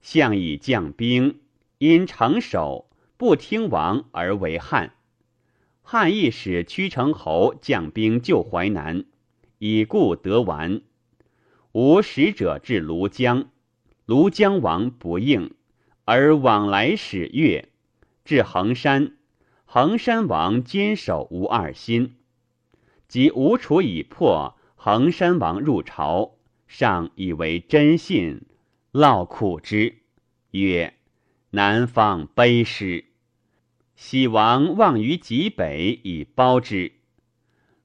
[0.01, 1.39] 相以将兵，
[1.77, 4.93] 因城守，不听王而为汉。
[5.81, 9.05] 汉亦使屈成侯将兵救淮南，
[9.57, 10.81] 以故得完。
[11.71, 13.49] 吴使者至庐江，
[14.07, 15.53] 庐江王不应，
[16.05, 17.69] 而往来使越，
[18.23, 19.17] 至衡山。
[19.65, 22.15] 衡山王坚守无二心，
[23.15, 26.33] 及吴楚已破，衡山王入朝，
[26.67, 28.41] 上以为真信，
[28.91, 29.99] 劳苦之，
[30.51, 30.95] 曰
[31.51, 33.05] ：“南方卑师，
[33.95, 36.91] 喜王望于极北以包之。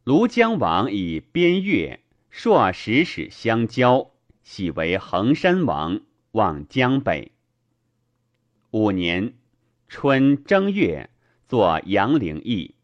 [0.05, 4.11] 庐江王以边越，朔使使相交，
[4.43, 6.01] 喜为衡山王，
[6.33, 7.31] 望江北。
[8.73, 9.35] 五年
[9.87, 11.09] 春正月。”
[11.47, 12.75] 作杨陵邑，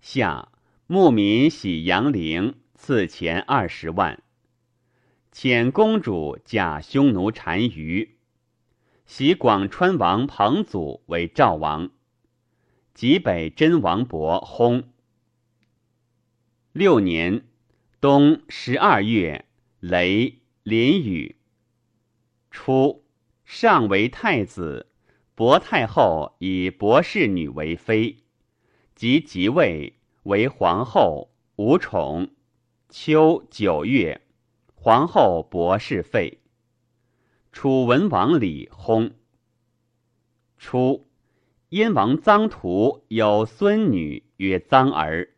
[0.00, 0.48] 夏
[0.86, 4.22] 牧民喜杨陵，赐钱二十万。
[5.32, 8.18] 遣公主嫁匈奴单于，
[9.06, 11.90] 袭广川王彭祖为赵王，
[12.92, 14.84] 及北真王伯薨。
[16.72, 17.46] 六年
[17.98, 19.46] 冬十二月，
[19.80, 21.36] 雷淋雨。
[22.50, 23.06] 初，
[23.46, 24.90] 上为太子。
[25.34, 28.18] 薄太后以薄氏女为妃，
[28.94, 32.30] 即即位为皇后，无宠。
[32.88, 34.22] 秋九月，
[34.74, 36.38] 皇后薄氏废。
[37.52, 39.12] 楚文王李薨。
[40.56, 41.06] 初，
[41.70, 45.28] 燕王臧荼有孙女曰臧儿，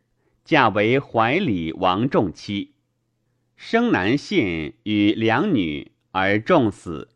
[0.45, 2.73] 嫁为怀里王仲妻，
[3.57, 7.09] 生男信与两女，而仲死，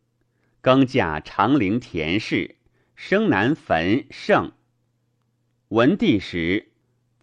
[0.59, 2.57] 更嫁长陵田氏。
[2.95, 4.51] 生男坟盛。
[5.69, 6.70] 文帝时，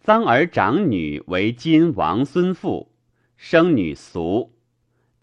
[0.09, 2.91] 臧儿长女为金王孙妇，
[3.37, 4.57] 生女俗。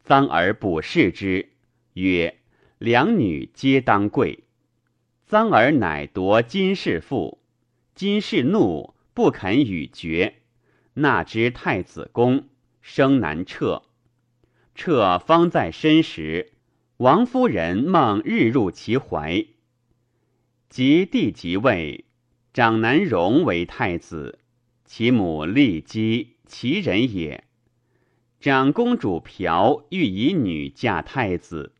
[0.07, 1.49] 臧儿卜视之，
[1.95, 2.39] 曰
[2.79, 4.45] ：“两女皆当贵。”
[5.29, 7.41] 臧儿乃夺金氏妇，
[7.97, 10.35] 金氏怒，不肯与绝，
[10.95, 12.45] 纳之太子宫，
[12.81, 13.83] 生男彻。
[14.77, 16.53] 彻方在身时，
[16.99, 19.45] 王夫人梦日入其怀。
[20.69, 22.05] 及帝即位，
[22.53, 24.39] 长男荣为太子，
[24.87, 27.45] 其母骊姬其人也。
[28.41, 31.75] 长公主嫖欲以女嫁太子，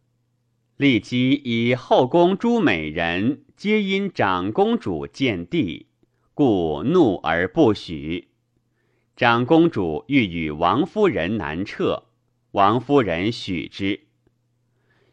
[0.77, 5.87] 骊姬以后宫诸美人皆因长公主见帝，
[6.35, 8.29] 故怒而不许。
[9.17, 12.05] 长公主欲与王夫人南撤，
[12.51, 14.01] 王夫人许之。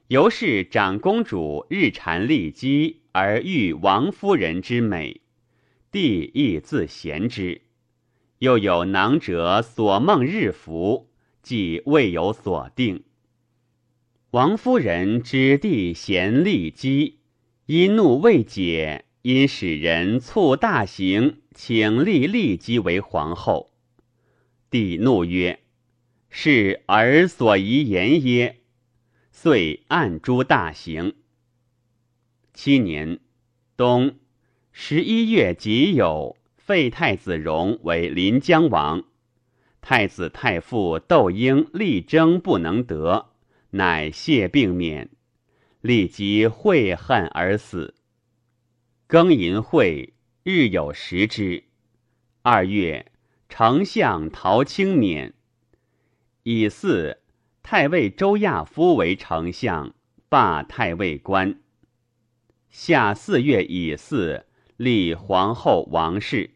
[0.08, 3.04] 由是长公主日缠骊姬。
[3.16, 5.22] 而欲王夫人之美，
[5.92, 7.62] 帝亦自贤之。
[8.44, 11.08] 又有囊者所梦日服，
[11.42, 13.06] 即未有所定。
[14.32, 17.20] 王夫人知帝贤利姬，
[17.68, 23.72] 因怒未解，因使人促大行，请立骊姬为皇后。
[24.70, 25.62] 帝怒曰
[26.30, 28.64] ：“是儿所宜言耶？”
[29.32, 31.16] 遂按诛大行。
[32.54, 33.22] 七年
[33.78, 34.16] 冬
[34.74, 36.36] 十一月己酉，
[36.66, 39.04] 废太子荣为临江王。
[39.82, 43.32] 太子太傅窦婴力争不能得，
[43.72, 45.10] 乃谢病免，
[45.82, 47.96] 立即悔恨而死。
[49.10, 51.66] 庚寅会，日有食之。
[52.44, 53.12] 二月，
[53.50, 55.34] 丞相陶青免。
[56.44, 57.18] 以巳，
[57.62, 59.94] 太尉周亚夫为丞相，
[60.30, 61.60] 罢太尉官。
[62.70, 64.46] 夏四月乙巳，
[64.78, 66.52] 立皇后王氏。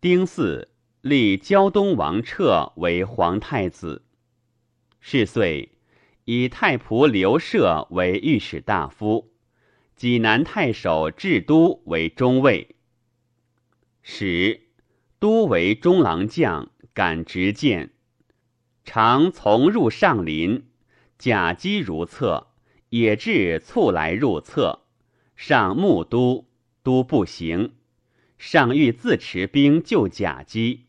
[0.00, 0.66] 丁巳，
[1.02, 4.06] 立胶东王彻为皇太子。
[4.98, 5.72] 是岁，
[6.24, 9.34] 以太仆刘涉为御史大夫，
[9.94, 12.76] 济南太守治都为中尉。
[14.00, 14.68] 使
[15.18, 17.90] 都为中郎将，敢直谏，
[18.84, 20.64] 常从入上林，
[21.18, 22.46] 甲机如厕。
[22.88, 24.86] 也至促来入厕，
[25.36, 26.48] 上目都
[26.82, 27.74] 都不行，
[28.40, 30.86] 上欲自持兵救甲基，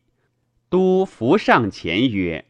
[0.69, 2.45] 都伏上前曰：“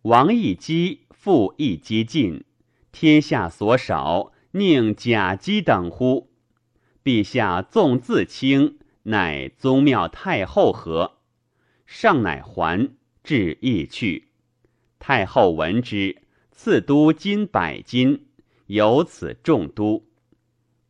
[0.00, 2.44] 王一击，复一击尽，
[2.90, 6.30] 天下所少，宁甲基等乎？
[7.04, 11.18] 陛下纵自轻，乃宗庙太后何？”
[11.84, 12.88] 上乃还，
[13.22, 14.28] 至意去。
[14.98, 16.22] 太后闻之，
[16.52, 18.24] 赐都金百金。
[18.68, 20.06] 由此众都，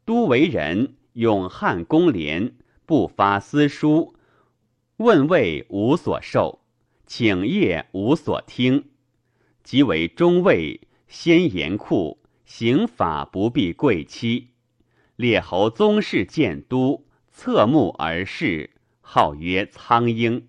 [0.04, 2.54] 都为人勇悍公廉，
[2.89, 4.14] 不发私书，
[4.97, 6.61] 问谓无所受，
[7.05, 8.89] 请业无所听。
[9.62, 14.55] 即为中尉，先严酷，刑法不必贵戚。
[15.16, 18.70] 列侯宗室见都，侧目而视，
[19.03, 20.49] 号曰苍鹰。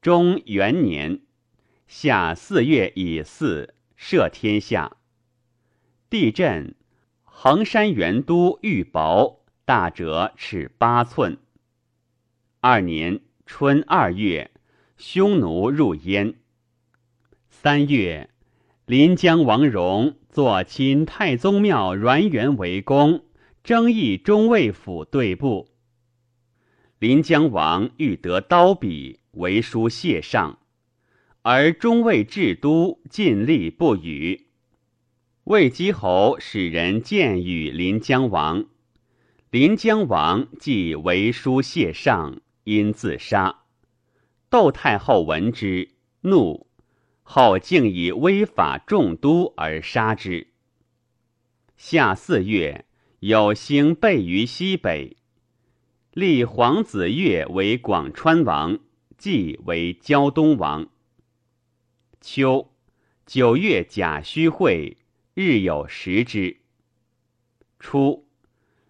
[0.00, 1.22] 中元年。
[1.88, 4.98] 夏四月乙巳，赦天下。
[6.14, 6.76] 地震，
[7.24, 11.38] 衡山元都玉薄，大者尺八寸。
[12.60, 14.52] 二年春二月，
[14.96, 16.36] 匈奴入燕。
[17.48, 18.30] 三月，
[18.86, 23.24] 临江王戎坐亲太宗庙阮元为公，
[23.64, 25.66] 征议中尉府对簿。
[27.00, 30.60] 临江王欲得刀笔，为书谢上。
[31.42, 34.43] 而中尉至都尽力不语。
[35.44, 38.64] 魏姬侯使人见与临江王，
[39.50, 43.64] 临江王即为书谢上，因自杀。
[44.48, 45.90] 窦太后闻之，
[46.22, 46.66] 怒，
[47.22, 50.48] 后竟以威法重都而杀之。
[51.76, 52.86] 夏四月，
[53.20, 55.18] 有星备于西北，
[56.12, 58.78] 立皇子越为广川王，
[59.18, 60.88] 继为胶东王。
[62.22, 62.72] 秋
[63.26, 64.96] 九月甲戌会，
[65.34, 66.58] 日有食之。
[67.80, 68.28] 初，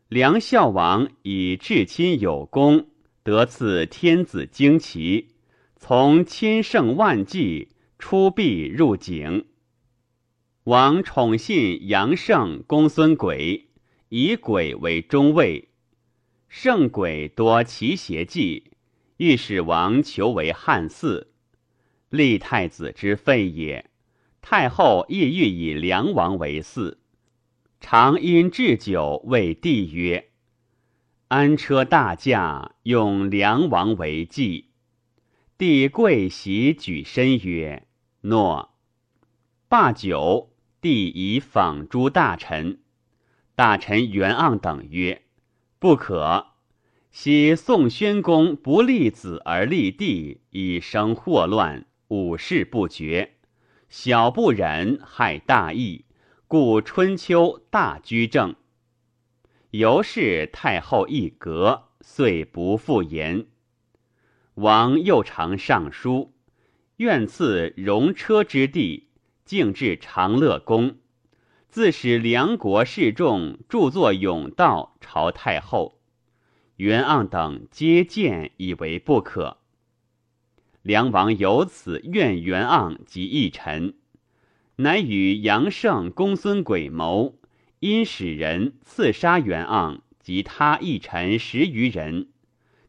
[0.08, 2.88] 梁孝王以至亲有功，
[3.22, 5.30] 得赐天子旌旗，
[5.76, 9.46] 从千乘万骑，出避入井。
[10.64, 13.70] 王宠信杨胜、公孙轨，
[14.10, 15.70] 以轨为中尉。
[16.50, 18.72] 胜轨多奇邪计，
[19.16, 21.28] 欲使王求为汉嗣。
[22.10, 23.90] 立太子之废也。
[24.46, 26.96] 太后亦欲以梁王为嗣，
[27.80, 30.28] 常因置酒谓帝曰
[31.28, 34.66] ：“安车大驾，用梁王为祭。”
[35.56, 37.86] 帝跪席举身曰
[38.20, 38.74] ：“诺。”
[39.66, 40.50] 罢酒，
[40.82, 42.80] 帝以访诸大臣。
[43.54, 45.22] 大臣袁盎等曰
[45.80, 46.48] ：“不可。
[47.10, 53.36] 昔宋宣公不立子而立帝，以生祸乱。”五事不绝，
[53.96, 56.04] 小不忍害大义，
[56.48, 58.56] 故春秋大居正。
[59.70, 63.46] 由是太后一格，遂不复言。
[64.54, 66.34] 王又常上书，
[66.96, 69.10] 愿赐戎车之地，
[69.44, 70.96] 径至长乐宫，
[71.68, 76.00] 自使梁国士众著作甬道朝太后。
[76.78, 79.58] 袁盎等皆见以为不可。
[80.84, 83.94] 梁王由此怨袁盎及一臣，
[84.76, 87.38] 乃与杨胜、公孙轨谋，
[87.80, 92.28] 因使人刺杀袁盎及他一臣十余人，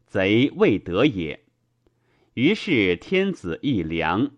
[0.06, 1.40] 贼未得也。
[2.34, 4.30] 于是天子议梁，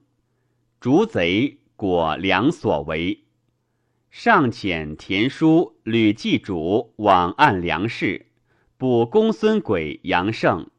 [0.78, 3.24] 逐贼果梁所为，
[4.08, 8.26] 上遣田书吕祭主往按梁氏，
[8.76, 10.70] 捕公孙轨、杨胜，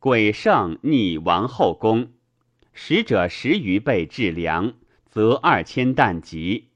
[0.00, 2.08] 鬼胜逆王后宫。
[2.78, 4.74] 使者十余倍致粮，
[5.06, 6.68] 则二千担级。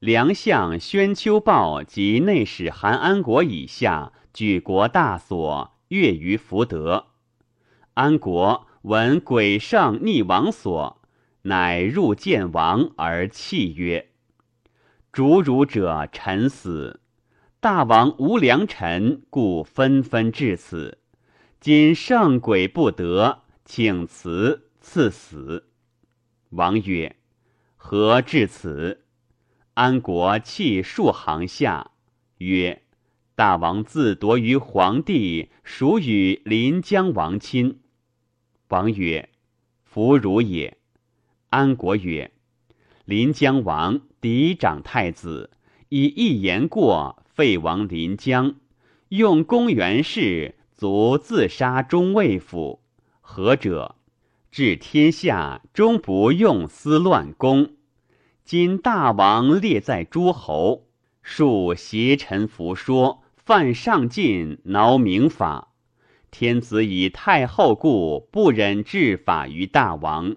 [0.00, 7.06] 梁相宣丘豹及内史韩安国以下举国大所，悦于福德。
[7.94, 11.00] 安国闻鬼上逆王所，
[11.42, 14.08] 乃入见王而泣曰
[15.12, 17.00] ：“逐汝者臣死，
[17.60, 20.98] 大王无良臣，故纷纷至此。
[21.60, 25.70] 今圣鬼不得。”请辞赐死。
[26.50, 27.16] 王曰
[27.76, 29.04] ：“何至此？”
[29.74, 31.90] 安国泣数行下，
[32.38, 32.82] 曰
[33.34, 37.80] ：“大王自夺于皇帝，属与临江王亲。”
[38.68, 39.30] 王曰
[39.82, 40.76] ：“弗如也。”
[41.50, 42.30] 安国曰
[43.04, 45.50] ：“临江王嫡长太子，
[45.88, 48.56] 以一言过废王临江，
[49.08, 52.83] 用公元氏，卒自杀中尉府。”
[53.26, 53.96] 何者？
[54.52, 57.70] 治天下终不用私乱公。
[58.44, 60.88] 今大王列在诸侯，
[61.22, 65.72] 数邪臣服说，犯上进，挠明法。
[66.30, 70.36] 天子以太后故，不忍治法于大王。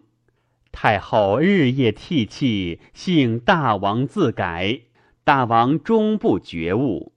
[0.72, 4.80] 太后日夜涕泣，幸大王自改。
[5.26, 7.12] 大王终不觉悟，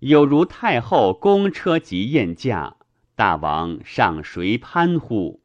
[0.00, 2.75] 有如太后公车及宴驾。
[3.16, 5.40] 大王上谁攀乎？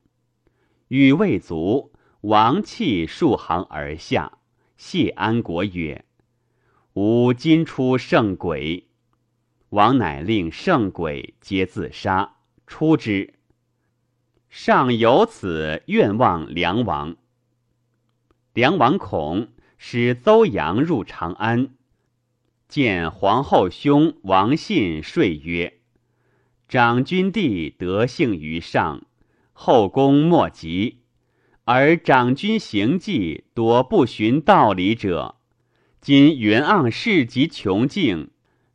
[0.90, 4.40] 语未足，王气数行而下。
[4.76, 6.04] 谢安国曰
[6.96, 8.88] ：“吾今出圣鬼。”
[9.72, 12.36] 王乃令圣鬼皆自杀，
[12.68, 13.36] 出之。
[14.50, 17.16] 上有此愿望梁王。
[18.54, 19.48] 梁王恐，
[19.78, 21.70] 使邹阳入长安，
[22.68, 25.81] 见皇后兄王信，说曰。
[26.72, 29.04] 长君弟德幸于上，
[29.52, 31.00] 后宫莫及。
[31.66, 35.36] 而长君行迹多不循道理者。
[36.00, 38.30] 今云盎事极穷境，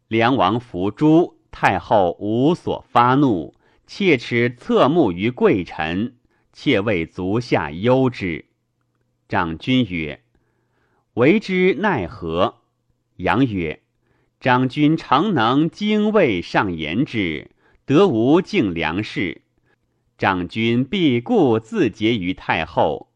[0.09, 3.55] 梁王伏诛，太后无所发怒，
[3.87, 6.17] 切齿侧目于贵臣，
[6.53, 8.45] 切为足下忧之。
[9.27, 10.23] 长君曰
[11.17, 12.57] ：“为之奈何？”
[13.17, 13.81] 阳曰
[14.39, 17.53] ：“长君常能精卫上言之，
[17.87, 19.41] 得无敬良士。
[20.18, 23.09] 长君必固自结于太后，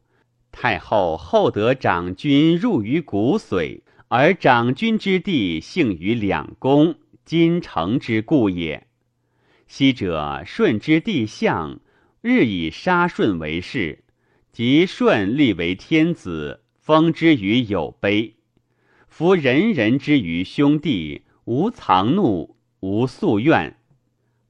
[0.51, 8.89] 太后厚得长君入于骨髓。”而长君之地幸于两宫，今成之故也。
[9.69, 11.79] 昔者舜之帝相，
[12.21, 14.03] 日以杀舜为事，
[14.51, 18.35] 即舜立为天子，封之于有碑。
[19.07, 23.77] 夫人人之于兄弟，无藏怒，无宿怨，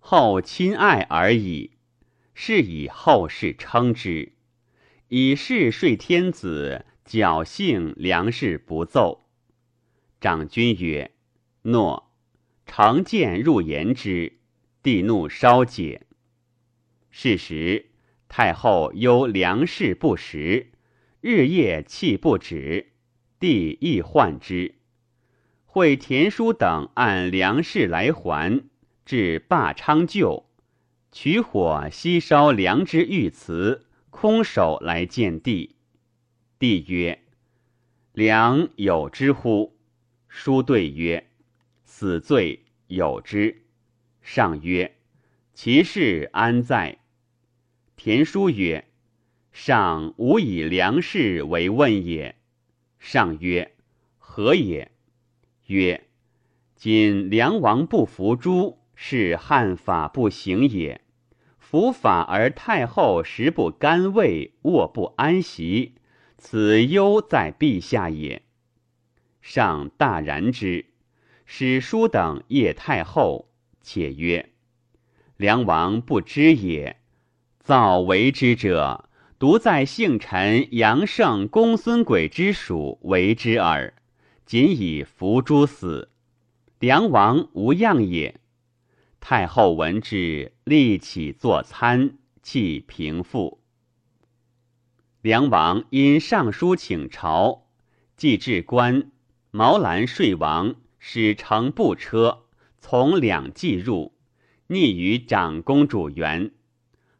[0.00, 1.70] 后亲爱而已。
[2.34, 4.32] 是以后世称之。
[5.08, 9.22] 以是睡天子，侥幸粮食不奏。
[10.20, 11.12] 长君曰
[11.62, 12.08] ：“诺。”
[12.72, 14.38] 常见入言之，
[14.80, 16.06] 帝怒稍解。
[17.10, 17.90] 是时，
[18.28, 20.70] 太后忧粮食不食，
[21.20, 22.92] 日夜泣不止，
[23.40, 24.76] 帝亦患之。
[25.66, 28.69] 会田叔等按粮食来还，
[29.10, 30.46] 至霸昌旧，
[31.10, 35.74] 取火西烧良之玉祠，空手来见帝。
[36.60, 37.20] 帝曰
[38.14, 39.76] ：“良有之乎？”
[40.30, 41.28] 书对曰
[41.82, 43.64] ：“死罪有之。”
[44.22, 44.94] 上曰
[45.54, 47.00] ：“其事安在？”
[47.98, 48.84] 田书曰
[49.50, 52.36] ：“上无以良事为问也。”
[53.00, 53.74] 上曰
[54.18, 54.92] ：“何也？”
[55.66, 56.06] 曰
[56.76, 61.00] ：“今梁王不服诛，是汉法不行也。
[61.58, 65.94] 服法而太后食不甘味，卧不安席，
[66.36, 68.42] 此忧在陛下也。”
[69.40, 70.84] 上大然之，
[71.46, 73.48] 使书等谒太后，
[73.80, 74.50] 且曰
[75.38, 76.98] ：“梁王不知也，
[77.58, 83.94] 造为之者，独在幸臣杨胜、公孙轨之属为之耳。
[84.44, 86.10] 仅以伏诛死，
[86.78, 88.34] 梁王无恙也。”
[89.20, 93.60] 太后闻之，立起坐餐，泣平复。
[95.20, 97.66] 梁王因上书请朝，
[98.16, 99.12] 既至关。
[99.52, 102.46] 毛兰睡王使乘步车，
[102.78, 104.14] 从两骑入，
[104.68, 106.52] 逆于长公主园。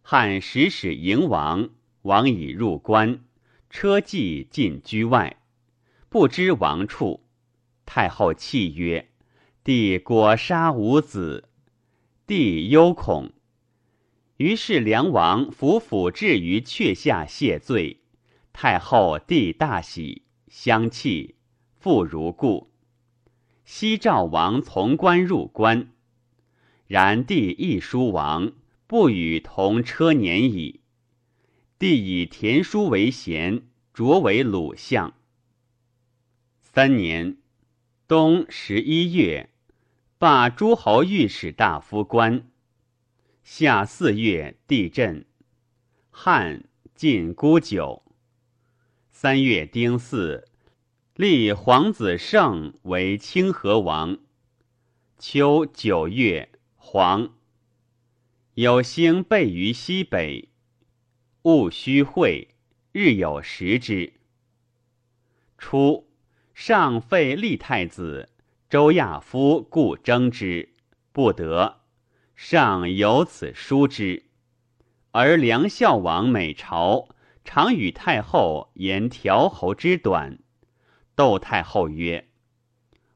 [0.00, 1.68] 汉使使迎王，
[2.02, 3.20] 王已入关，
[3.68, 5.36] 车骑进居外，
[6.08, 7.26] 不知王处。
[7.84, 9.10] 太后泣曰
[9.62, 11.48] ：“帝果杀吾子。”
[12.30, 13.32] 帝忧恐，
[14.36, 18.02] 于是梁王伏斧置于阙下谢罪。
[18.52, 21.34] 太后帝大喜，相泣。
[21.80, 22.70] 复如故。
[23.64, 25.90] 西赵王从关入关，
[26.86, 28.52] 然帝亦书王，
[28.86, 30.82] 不与同车年矣。
[31.80, 35.14] 帝以田书为贤，擢为鲁相。
[36.62, 37.38] 三年，
[38.06, 39.50] 冬十一月，
[40.20, 42.46] 罢诸侯御史大夫官。
[43.42, 45.24] 夏四月，地震。
[46.10, 46.64] 汉
[46.94, 48.02] 晋孤九。
[49.10, 50.44] 三月丁巳。
[51.14, 54.18] 立皇子胜为清河王。
[55.18, 57.32] 秋九月，黄。
[58.52, 60.50] 有星备于西北，
[61.44, 62.48] 戊戌会，
[62.92, 64.12] 日有食之。
[65.56, 66.10] 初，
[66.52, 68.28] 上废立太子，
[68.70, 70.68] 周亚夫故争之，
[71.10, 71.80] 不得。
[72.36, 74.26] 上有此书之。
[75.10, 77.08] 而梁孝王每朝，
[77.44, 80.38] 常与太后言调侯之短。
[81.16, 82.28] 窦太后曰：“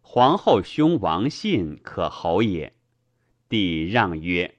[0.03, 2.73] 皇后兄王信可侯也。”
[3.49, 4.57] 帝让曰：“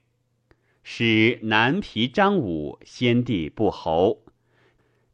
[0.81, 4.23] 使南皮张武先帝不侯，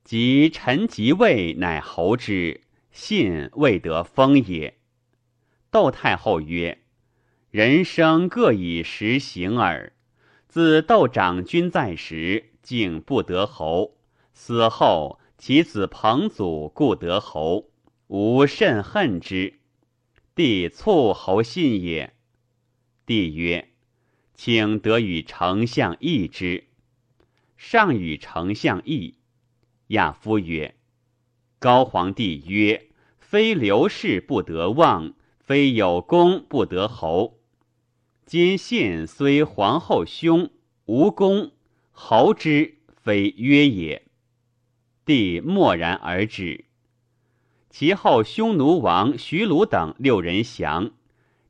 [0.04, 2.62] 及臣即位乃侯之，
[2.92, 4.78] 信未得封也。”
[5.72, 6.80] 窦太后曰
[7.50, 9.94] ：“人生各以时行耳。
[10.50, 13.96] 自窦长君在时，竟不得侯；
[14.34, 17.70] 死后，其子彭祖故得侯。”
[18.08, 19.60] 吾甚恨之，
[20.36, 22.14] 帝促侯信也。
[23.06, 23.70] 帝曰
[24.36, 26.66] ：“请得与丞相议之。”
[27.56, 29.16] 上与丞相议。
[29.88, 30.76] 亚夫曰
[31.60, 35.14] ：“高皇帝曰：‘非刘氏不得望，
[35.52, 37.41] 非有功不得侯。
[38.26, 40.49] 今信虽皇后兄，
[40.86, 41.52] 无功，
[41.91, 44.08] 侯之非约也。’
[45.04, 46.64] 帝默然而止。
[47.70, 50.91] 其后，匈奴王徐鲁等六人降，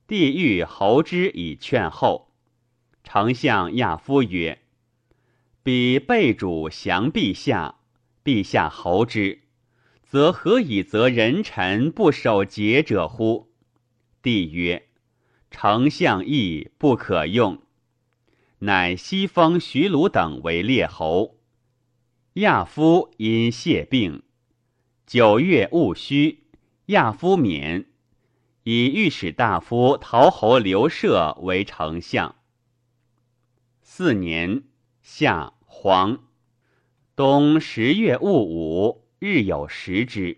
[0.07, 2.31] 帝欲侯之以劝后。
[3.03, 4.63] 丞相亚夫曰
[5.61, 7.75] ：“彼被主降陛下，
[8.23, 9.43] 陛下侯之，
[10.01, 13.49] 则何以责人臣不守节者乎？”
[14.21, 14.87] 帝曰
[15.49, 17.61] ：“丞相意不可用。”
[18.59, 21.39] 乃西封徐鲁等为列侯。
[22.33, 24.23] 亚夫因谢病。
[25.07, 26.43] 九月戊戌，
[26.85, 27.87] 亚夫免，
[28.63, 32.35] 以御史大夫陶侯刘涉为丞相。
[33.81, 34.63] 四年
[35.01, 36.19] 夏黄，
[37.15, 40.37] 冬十月戊午，日有食之。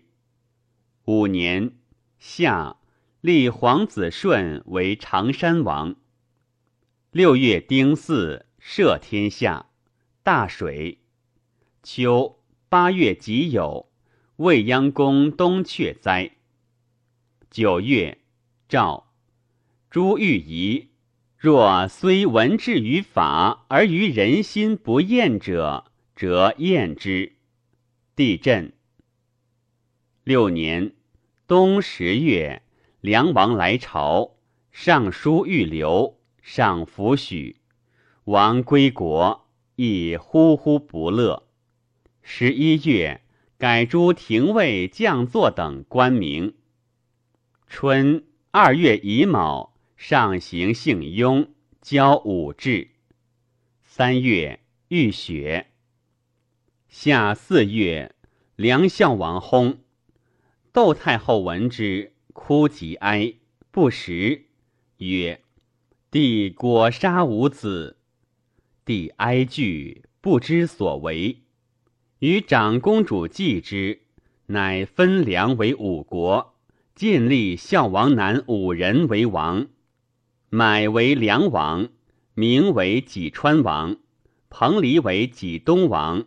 [1.04, 1.76] 五年
[2.18, 2.78] 夏，
[3.24, 5.96] 立皇子顺为常山王。
[7.10, 9.70] 六月丁巳，赦天下，
[10.22, 10.98] 大水。
[11.82, 13.86] 秋八月己酉。
[14.36, 16.32] 未央宫东阙灾。
[17.50, 18.18] 九月，
[18.68, 19.10] 诏
[19.88, 20.90] 朱玉仪：
[21.38, 27.32] 若虽文治于法，而于人心不厌者，则厌之。
[28.14, 28.74] 地震。
[30.24, 30.92] 六年
[31.46, 32.60] 冬十月，
[33.04, 34.36] 梁王来朝，
[34.72, 37.60] 上书欲留，上弗许。
[38.24, 39.46] 王归国，
[39.76, 41.46] 亦呼呼不乐。
[42.22, 43.20] 十一月。
[43.58, 46.54] 改诸廷尉、将作等官名。
[47.66, 51.50] 春二月乙卯，上行幸雍，
[51.82, 52.88] 交武志。
[53.82, 55.66] 三月遇雪。
[56.88, 58.14] 夏四月，
[58.56, 59.76] 梁孝王薨。
[60.72, 63.32] 窦太后闻之，哭极哀，
[63.70, 64.42] 不食，
[64.98, 65.40] 曰
[66.10, 67.96] ：“帝果杀吾子。”
[68.84, 71.38] 帝哀惧，不知所为。
[72.18, 74.00] 与长公主继之，
[74.46, 76.54] 乃分梁为五国，
[76.94, 79.68] 建立孝王南五人为王。
[80.50, 81.88] 买为梁王，
[82.34, 83.96] 名为济川王，
[84.50, 86.26] 彭蠡为济东王，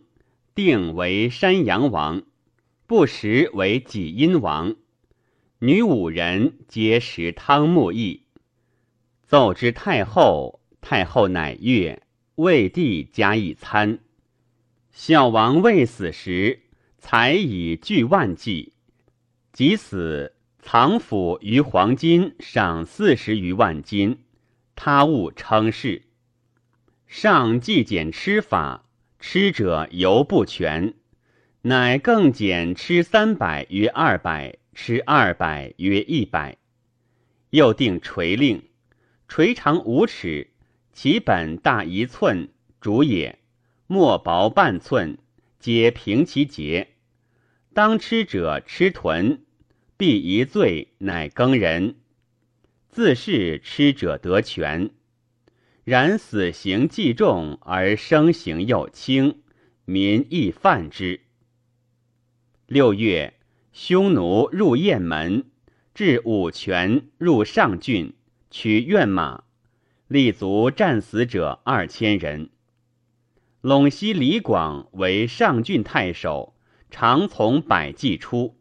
[0.54, 2.22] 定为山阳王，
[2.86, 4.74] 不时为济阴王。
[5.60, 8.22] 女五人皆食汤沐邑。
[9.26, 12.00] 奏之太后，太后乃悦，
[12.36, 13.98] 为帝加一餐。
[14.92, 16.60] 孝王未死时，
[16.98, 18.72] 才以巨万计；
[19.52, 24.18] 即死，藏府于黄金赏四十余万金。
[24.76, 26.02] 他物称是。
[27.08, 28.84] 上计减吃法，
[29.18, 30.94] 吃者犹不全，
[31.62, 36.56] 乃更减吃三百余二百，吃二百约一百。
[37.50, 38.62] 又定锤令，
[39.26, 40.52] 锤长五尺，
[40.92, 42.50] 其本大一寸，
[42.80, 43.40] 主也。
[43.88, 45.18] 末薄半寸，
[45.58, 46.90] 皆平其节。
[47.74, 49.40] 当吃者吃豚，
[49.96, 51.96] 必一醉，乃更人。
[52.88, 54.90] 自是吃者得全。
[55.82, 59.42] 然死刑既重，而生刑又轻，
[59.84, 61.22] 民亦犯之。
[62.66, 63.34] 六月，
[63.80, 65.44] 匈奴入雁门，
[65.94, 68.12] 至武泉，入上郡，
[68.50, 69.44] 取苑马，
[70.08, 72.50] 立足战死者二千人。
[73.62, 76.56] 陇西李广为上郡太守，
[76.90, 78.56] 常从百骑出，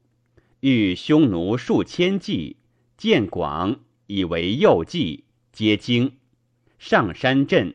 [0.59, 2.57] 遇匈奴数千骑，
[2.95, 6.15] 见广以为右骑，皆惊。
[6.77, 7.73] 上山阵，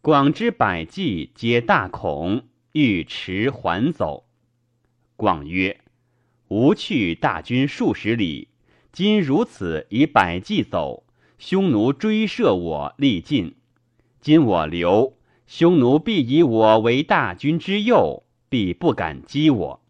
[0.00, 4.28] 广之百骑皆大恐，欲驰还走。
[5.16, 5.80] 广曰
[6.48, 8.48] ：“吾去大军数十里，
[8.92, 11.04] 今如此以百骑走，
[11.38, 13.54] 匈奴追射我，力尽。
[14.20, 15.14] 今我留。”
[15.46, 19.80] 匈奴必以我为大军之右，必不敢击我。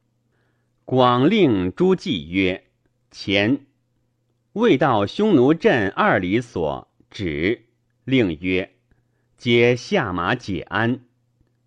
[0.85, 2.65] 广令诸暨曰
[3.11, 3.65] ：“前。”
[4.53, 7.65] 未到匈奴阵二里所，止。
[8.05, 8.75] 令曰
[9.39, 11.01] ：“皆下马解鞍。”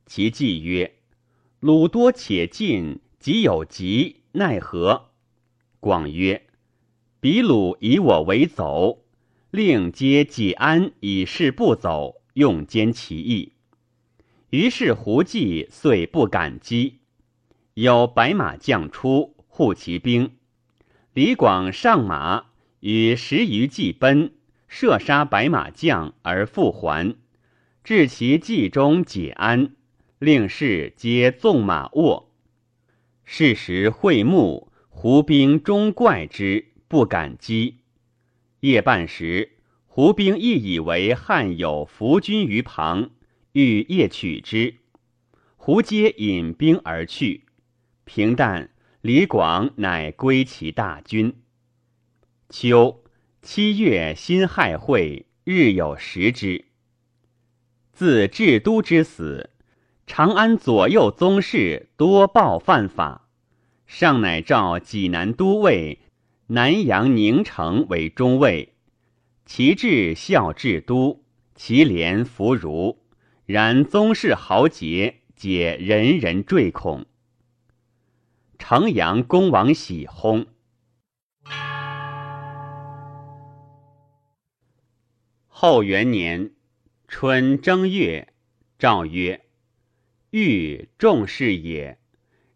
[0.05, 0.93] 其计曰
[1.59, 5.09] ：“鲁多且近，即有急，奈何？”
[5.79, 6.45] 广曰
[7.19, 9.03] ：“比鲁以我为走，
[9.51, 13.53] 令皆解鞍以示不走，用兼其意。”
[14.51, 16.99] 于是胡骑遂不敢击，
[17.75, 20.31] 有白马将出护其兵。
[21.13, 22.45] 李广上马，
[22.79, 24.33] 与十余骑奔，
[24.67, 27.15] 射杀白马将而复还，
[27.83, 29.75] 至其骑中解鞍，
[30.17, 32.28] 令士皆纵马卧。
[33.31, 37.81] 是时会幕，胡兵终怪之，不敢击。
[38.61, 43.11] 夜半时，胡兵亦以为汉有伏军于旁。
[43.51, 44.77] 欲夜取之，
[45.57, 47.45] 胡皆引兵而去。
[48.03, 48.71] 平淡，
[49.01, 51.35] 李广乃归其大军。
[52.49, 53.03] 秋
[53.43, 56.65] 七月，辛亥会，日有食之。
[57.93, 59.51] 自治都之死，
[60.09, 63.29] 长安左右宗室多报犯法，
[63.85, 65.99] 上乃召济南都尉
[66.47, 68.73] 南阳宁城为中尉，
[69.45, 73.03] 其志孝治都，其廉弗如。
[73.45, 77.05] 然宗室豪杰，皆人人坠恐。
[78.57, 80.47] 城阳公王喜薨。
[85.47, 86.53] 后元年
[87.07, 88.33] 春正月，
[88.79, 89.45] 诏曰
[90.31, 91.97] ：“欲重事也。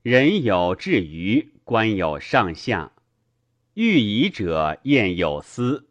[0.02, 2.92] 人有至于，官有上下。
[3.74, 5.90] 欲疑者，验有司。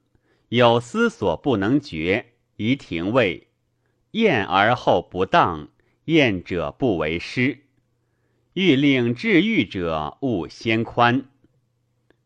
[0.48, 3.48] 有司所不能决，宜廷尉。
[4.12, 5.70] 验而后不当，
[6.04, 7.66] 验者不为师。
[8.52, 11.24] 欲令治狱者，勿先宽。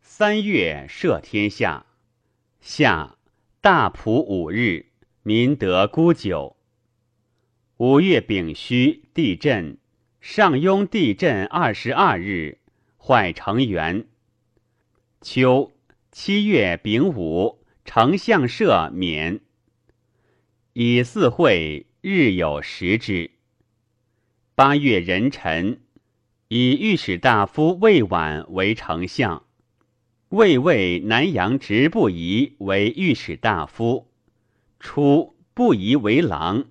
[0.00, 1.86] 三月，赦天下。
[2.60, 3.12] 夏。”
[3.62, 4.86] 大普五日，
[5.24, 6.55] 民得沽酒。
[7.78, 9.76] 五月丙戌，地震。
[10.18, 12.56] 上庸地震二十二日，
[12.96, 14.06] 坏城垣。
[15.20, 15.72] 秋
[16.10, 19.40] 七月丙午，丞相赦免。
[20.72, 23.32] 以四会，日有食之。
[24.54, 25.82] 八月壬辰，
[26.48, 29.44] 以御史大夫魏婉为丞相。
[30.30, 34.10] 魏魏南阳直不疑为御史大夫，
[34.80, 36.64] 初不疑为郎，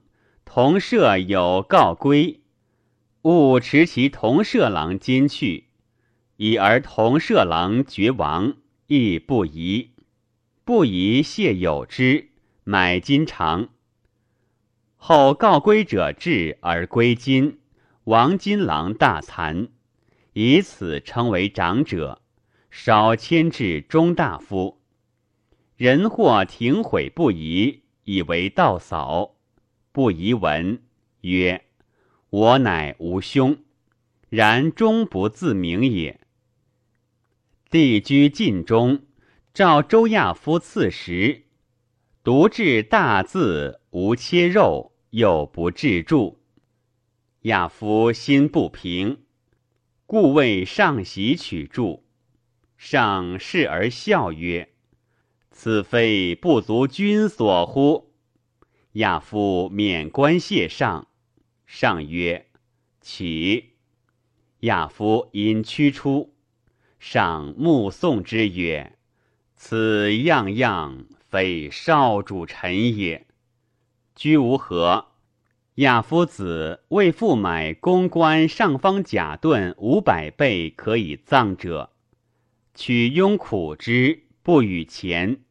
[0.56, 2.40] 同舍有告归，
[3.24, 5.66] 勿持其同舍郎今去，
[6.38, 8.56] 以而同舍郎绝亡，
[8.88, 9.92] 亦不疑。
[10.64, 12.30] 不疑谢有之，
[12.64, 13.68] 买金偿。
[14.96, 17.60] 后告归者至而归金，
[18.06, 19.68] 王金郎大惭，
[20.32, 22.22] 以此称为长者。
[22.72, 24.80] 少迁至中大夫，
[25.76, 29.35] 人或停悔不疑，以为道扫。
[29.96, 30.82] 不疑闻
[31.22, 31.64] 曰
[32.30, 33.60] ：“我乃无兄，
[34.28, 36.20] 然终不自明也。”
[37.72, 39.04] 帝居晋中，
[39.54, 41.44] 召周亚夫赐食，
[42.26, 46.36] 独至大字，无切肉，又不治著。
[47.44, 49.24] 亚夫心不平，
[50.06, 52.02] 故为上席取著。
[52.76, 54.74] 上视而笑曰
[55.52, 58.12] ：“此非不足君所乎？”
[58.96, 61.08] 亚夫免官谢上。
[61.66, 62.46] 上曰
[63.02, 63.74] ：“起。”
[64.62, 66.34] 亚夫因驱出。
[66.98, 68.98] 上目送之曰
[69.54, 73.28] ：“此样样非少主臣也。”
[74.16, 75.08] 居无何。
[75.76, 81.92] 亚夫子为复买公关上方甲盾五百倍，可以葬者。
[82.74, 85.42] 取庸苦之，不与钱。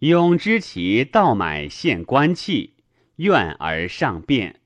[0.00, 2.74] 庸知其盗买献官器，
[3.16, 4.60] 怨而上变，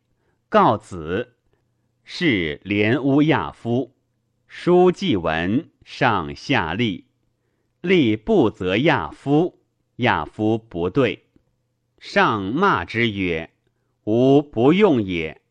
[0.48, 1.36] 告子，
[2.02, 3.94] 是连乌亚夫。
[4.46, 7.04] 书记文上下吏，
[7.82, 9.60] 吏不责亚夫，
[9.96, 11.26] 亚夫不对，
[11.98, 13.50] 上骂之曰
[14.04, 15.42] ：“吾不用也。”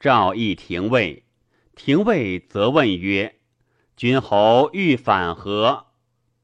[0.00, 1.24] 诏议廷尉，
[1.76, 3.36] 廷尉则问曰。
[3.96, 5.86] 君侯欲反何？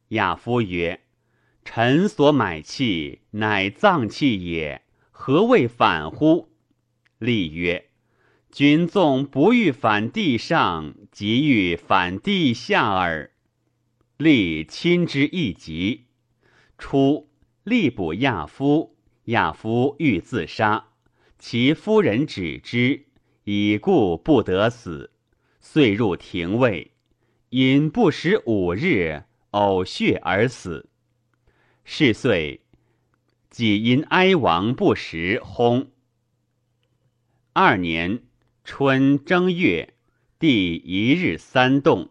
[0.08, 1.00] 亚夫曰
[1.64, 6.48] ：“臣所买器，乃葬器也，何谓反乎？”
[7.18, 7.90] 立曰
[8.50, 13.30] ：“君纵不欲反地上，即欲反地下耳。”
[14.18, 16.06] 立亲之一疾。
[16.76, 17.30] 初，
[17.64, 20.88] 立捕亚夫，亚夫欲自杀，
[21.38, 23.06] 其夫人止之，
[23.44, 25.12] 已故不得死，
[25.60, 26.90] 遂入廷尉。
[27.48, 30.89] 因不食五日，呕血而死。
[31.92, 32.60] 是岁，
[33.50, 35.88] 己因哀亡不食，薨。
[37.52, 38.22] 二年
[38.62, 39.94] 春正月，
[40.38, 42.10] 第一日三动。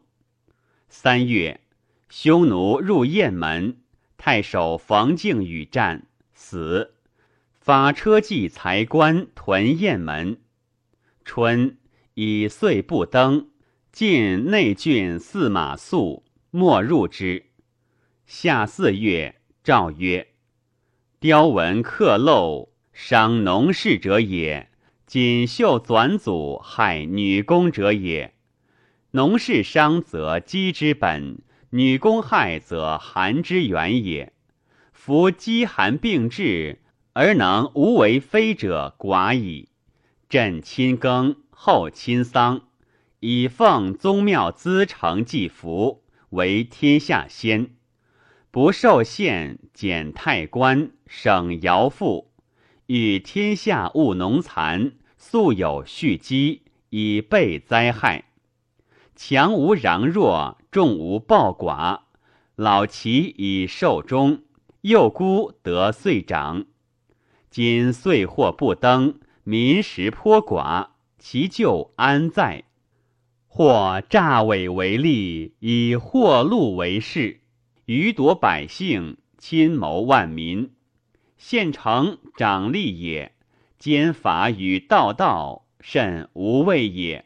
[0.90, 1.62] 三月，
[2.10, 3.78] 匈奴入雁门，
[4.18, 6.96] 太守冯敬与战，死。
[7.62, 10.42] 法车骑才官屯雁门。
[11.24, 11.78] 春，
[12.16, 13.50] 以岁不登。
[13.94, 17.46] 晋内郡司马肃，莫入之。
[18.26, 20.28] 夏四月，诏曰
[21.20, 24.68] ：“雕文刻镂，伤农事者也；
[25.06, 28.34] 锦绣纂祖，害女工者也。
[29.12, 31.40] 农事伤则饥之本，
[31.72, 34.34] 女工害则寒之源也。
[34.94, 36.82] 夫饥寒并至，
[37.14, 39.70] 而能无为非者寡矣。
[40.30, 42.62] 朕亲耕，后亲桑。”
[43.22, 47.72] 以奉宗庙资成祭服，为天下先。
[48.52, 52.32] 不受县减太官，省徭赋，
[52.88, 58.26] 与天下务农残，素有蓄积，以备灾害。
[59.16, 62.00] 强无攘弱，众无暴寡。
[62.56, 64.42] 老其以寿终，
[64.82, 66.66] 幼孤得岁长。
[67.52, 70.88] 今岁货不登，民食颇寡，
[71.20, 72.64] 其救安在？
[73.48, 77.42] 或诈伪为利，以货禄为事，
[77.92, 80.74] 余夺百姓，亲谋万民。
[81.38, 83.34] 县城长吏也，
[83.80, 87.26] 兼法与道道，甚无畏也。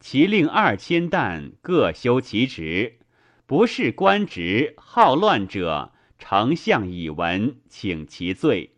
[0.00, 3.00] 其令二千担各修其职。
[3.44, 8.76] 不是官职好乱者，丞相以闻，请其罪，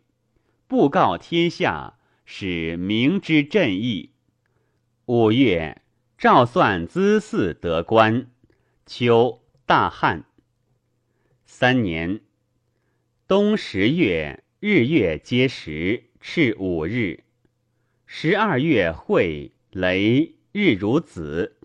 [0.67, 1.93] 布告天下，
[2.25, 4.11] 使明之正义。
[5.05, 5.81] 五月，
[6.17, 8.29] 赵算资嗣得官。
[8.85, 10.25] 秋，大旱。
[11.49, 12.19] 三年，
[13.25, 17.23] 冬十月，日月皆食，赤五日。
[18.05, 21.57] 十二月会雷，日如子。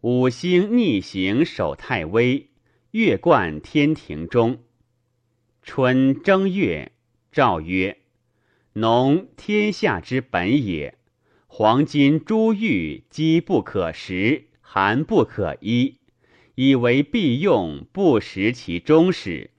[0.00, 2.48] 五星逆行守太微，
[2.92, 4.64] 月贯天庭中。
[5.62, 6.92] 春正月，
[7.30, 7.98] 诏曰
[8.72, 10.96] ：“农天下之本也。
[11.46, 15.95] 黄金珠玉积不可食，寒不可衣，
[16.56, 19.52] 以为必用，不食其终始。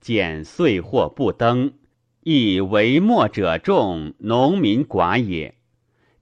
[0.00, 1.74] 减岁或不登，
[2.22, 5.56] 亦为末者众，农民寡也。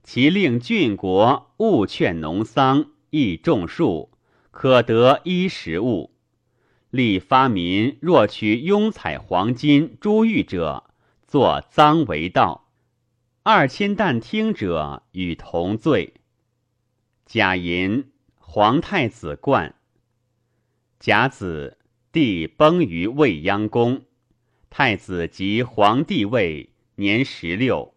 [0.03, 4.11] 其令郡国勿劝农桑。”亦种树，
[4.51, 6.11] 可得衣食物。
[6.89, 10.83] 立发民若取庸采黄金珠玉者，
[11.25, 12.69] 作赃为盗。
[13.43, 16.15] 二千担听者与同罪。
[17.25, 19.75] 贾寅，皇太子冠。
[20.99, 21.77] 甲子，
[22.11, 24.01] 帝崩于未央宫，
[24.69, 27.93] 太子即皇帝位，年十六，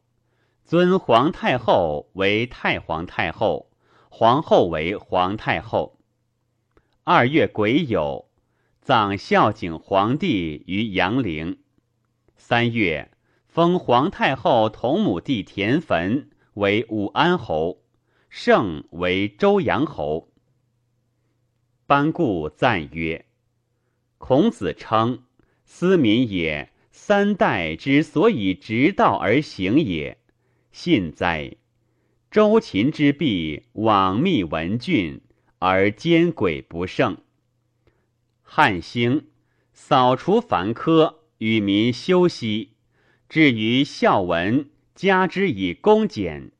[0.64, 3.70] 尊皇太后为太皇太后。
[4.11, 5.98] 皇后为皇太后。
[7.05, 8.26] 二月癸酉，
[8.82, 11.61] 葬孝景皇帝于阳陵。
[12.36, 13.11] 三月，
[13.46, 17.82] 封皇太后同母弟田汾为武安侯，
[18.28, 20.30] 盛为周阳侯。
[21.91, 23.24] 班固赞曰
[24.18, 25.24] ：“孔子称
[25.64, 30.16] 思民也，三代之所以直道而行也，
[30.70, 31.57] 信哉！”
[32.30, 35.20] 周秦之弊，罔密文峻，
[35.59, 37.16] 而奸诡不胜。
[38.41, 39.26] 汉兴，
[39.72, 42.74] 扫除凡苛，与民休息。
[43.28, 46.53] 至于孝文，加之以恭俭。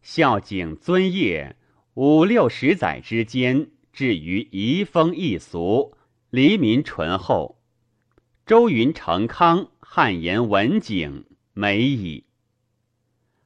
[0.00, 1.56] 孝景尊业，
[1.92, 3.68] 五六十载之间，
[4.00, 5.94] 至于移风易俗，
[6.30, 7.60] 黎民淳厚。
[8.46, 12.24] 周云成康，汉言文景，美矣。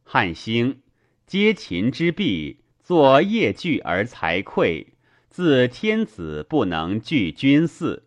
[0.04, 0.78] 汉兴。
[1.26, 4.86] 皆秦之弊，作业具而财匮，
[5.28, 8.02] 自天子不能具君嗣，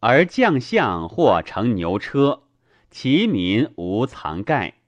[0.00, 2.44] 而将相或乘牛车，
[2.90, 4.78] 其民无藏盖。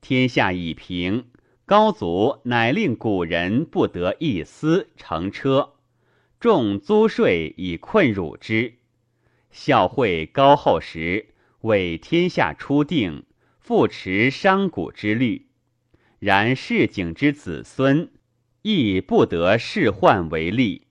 [0.00, 1.26] 天下已平，
[1.66, 5.74] 高祖乃令古人不得一丝乘车，
[6.40, 8.74] 众租税以困辱之。
[9.50, 11.28] 孝惠高后时，
[11.62, 13.24] 为天下初定，
[13.58, 15.46] 复持商贾之律。
[16.20, 18.10] 然市井之子孙，
[18.62, 20.86] 亦不得仕宦为利，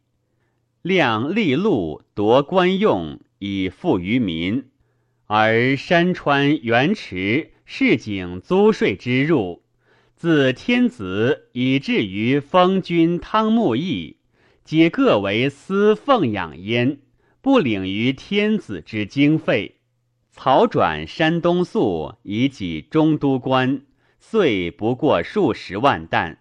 [0.81, 4.63] 量利禄夺官用，以富于民；
[5.27, 9.63] 而山川原池市井租税之入，
[10.15, 14.16] 自天子以至于封君汤沐邑，
[14.68, 16.97] 皆各为私奉养焉，
[17.41, 19.78] 不领于天子之经费。
[20.32, 23.84] 曹转山东粟，以给中都官。
[24.20, 26.39] 岁不过数十万担，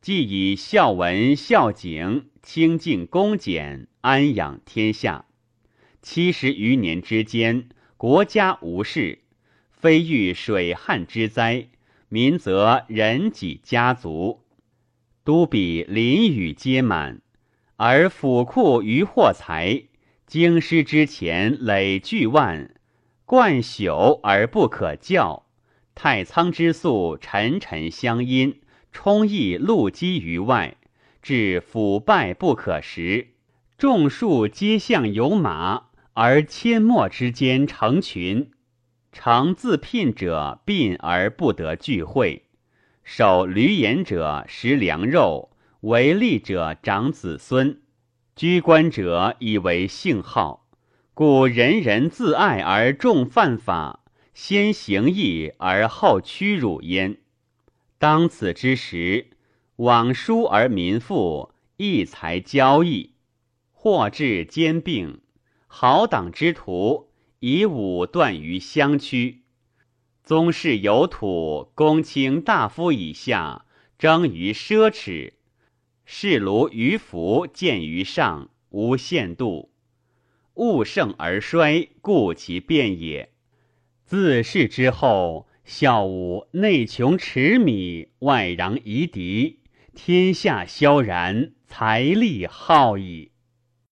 [0.00, 5.24] 既以孝文孝景清净恭俭安养天下，
[6.00, 9.22] 七十余年之间，国家无事，
[9.72, 11.66] 非遇水旱之灾，
[12.08, 14.44] 民则人己家族，
[15.24, 17.20] 都比淋雨皆满，
[17.82, 19.84] 而府库余货财，
[20.26, 22.74] 京师之前累巨万，
[23.24, 25.46] 贯朽而不可教。
[25.94, 28.60] 太仓之粟沉沉相因，
[28.92, 30.76] 充溢露积于外，
[31.22, 33.28] 至腐败不可食。
[33.78, 38.50] 众树皆向有马，而阡陌之间成群。
[39.10, 42.42] 常自聘者病而不得聚会，
[43.02, 45.49] 守闾阎者食粮肉，
[45.80, 47.80] 为利者长子孙，
[48.36, 50.66] 居官者以为姓号，
[51.14, 54.04] 故人人自爱而重犯法，
[54.34, 57.16] 先行义而后屈辱焉。
[57.96, 59.28] 当此之时，
[59.76, 63.14] 往疏而民富，义才交易，
[63.72, 65.22] 或至兼并，
[65.66, 67.08] 好党之徒
[67.38, 69.44] 以武断于乡区。
[70.22, 73.64] 宗室有土，公卿大夫以下
[73.98, 75.32] 争于奢侈。
[76.12, 79.70] 士庐于福，见于上，无限度。
[80.54, 83.30] 物盛而衰，故其变也。
[84.04, 89.60] 自是之后，孝武内穷持米，外攘夷狄，
[89.94, 93.29] 天下萧然，财力耗矣。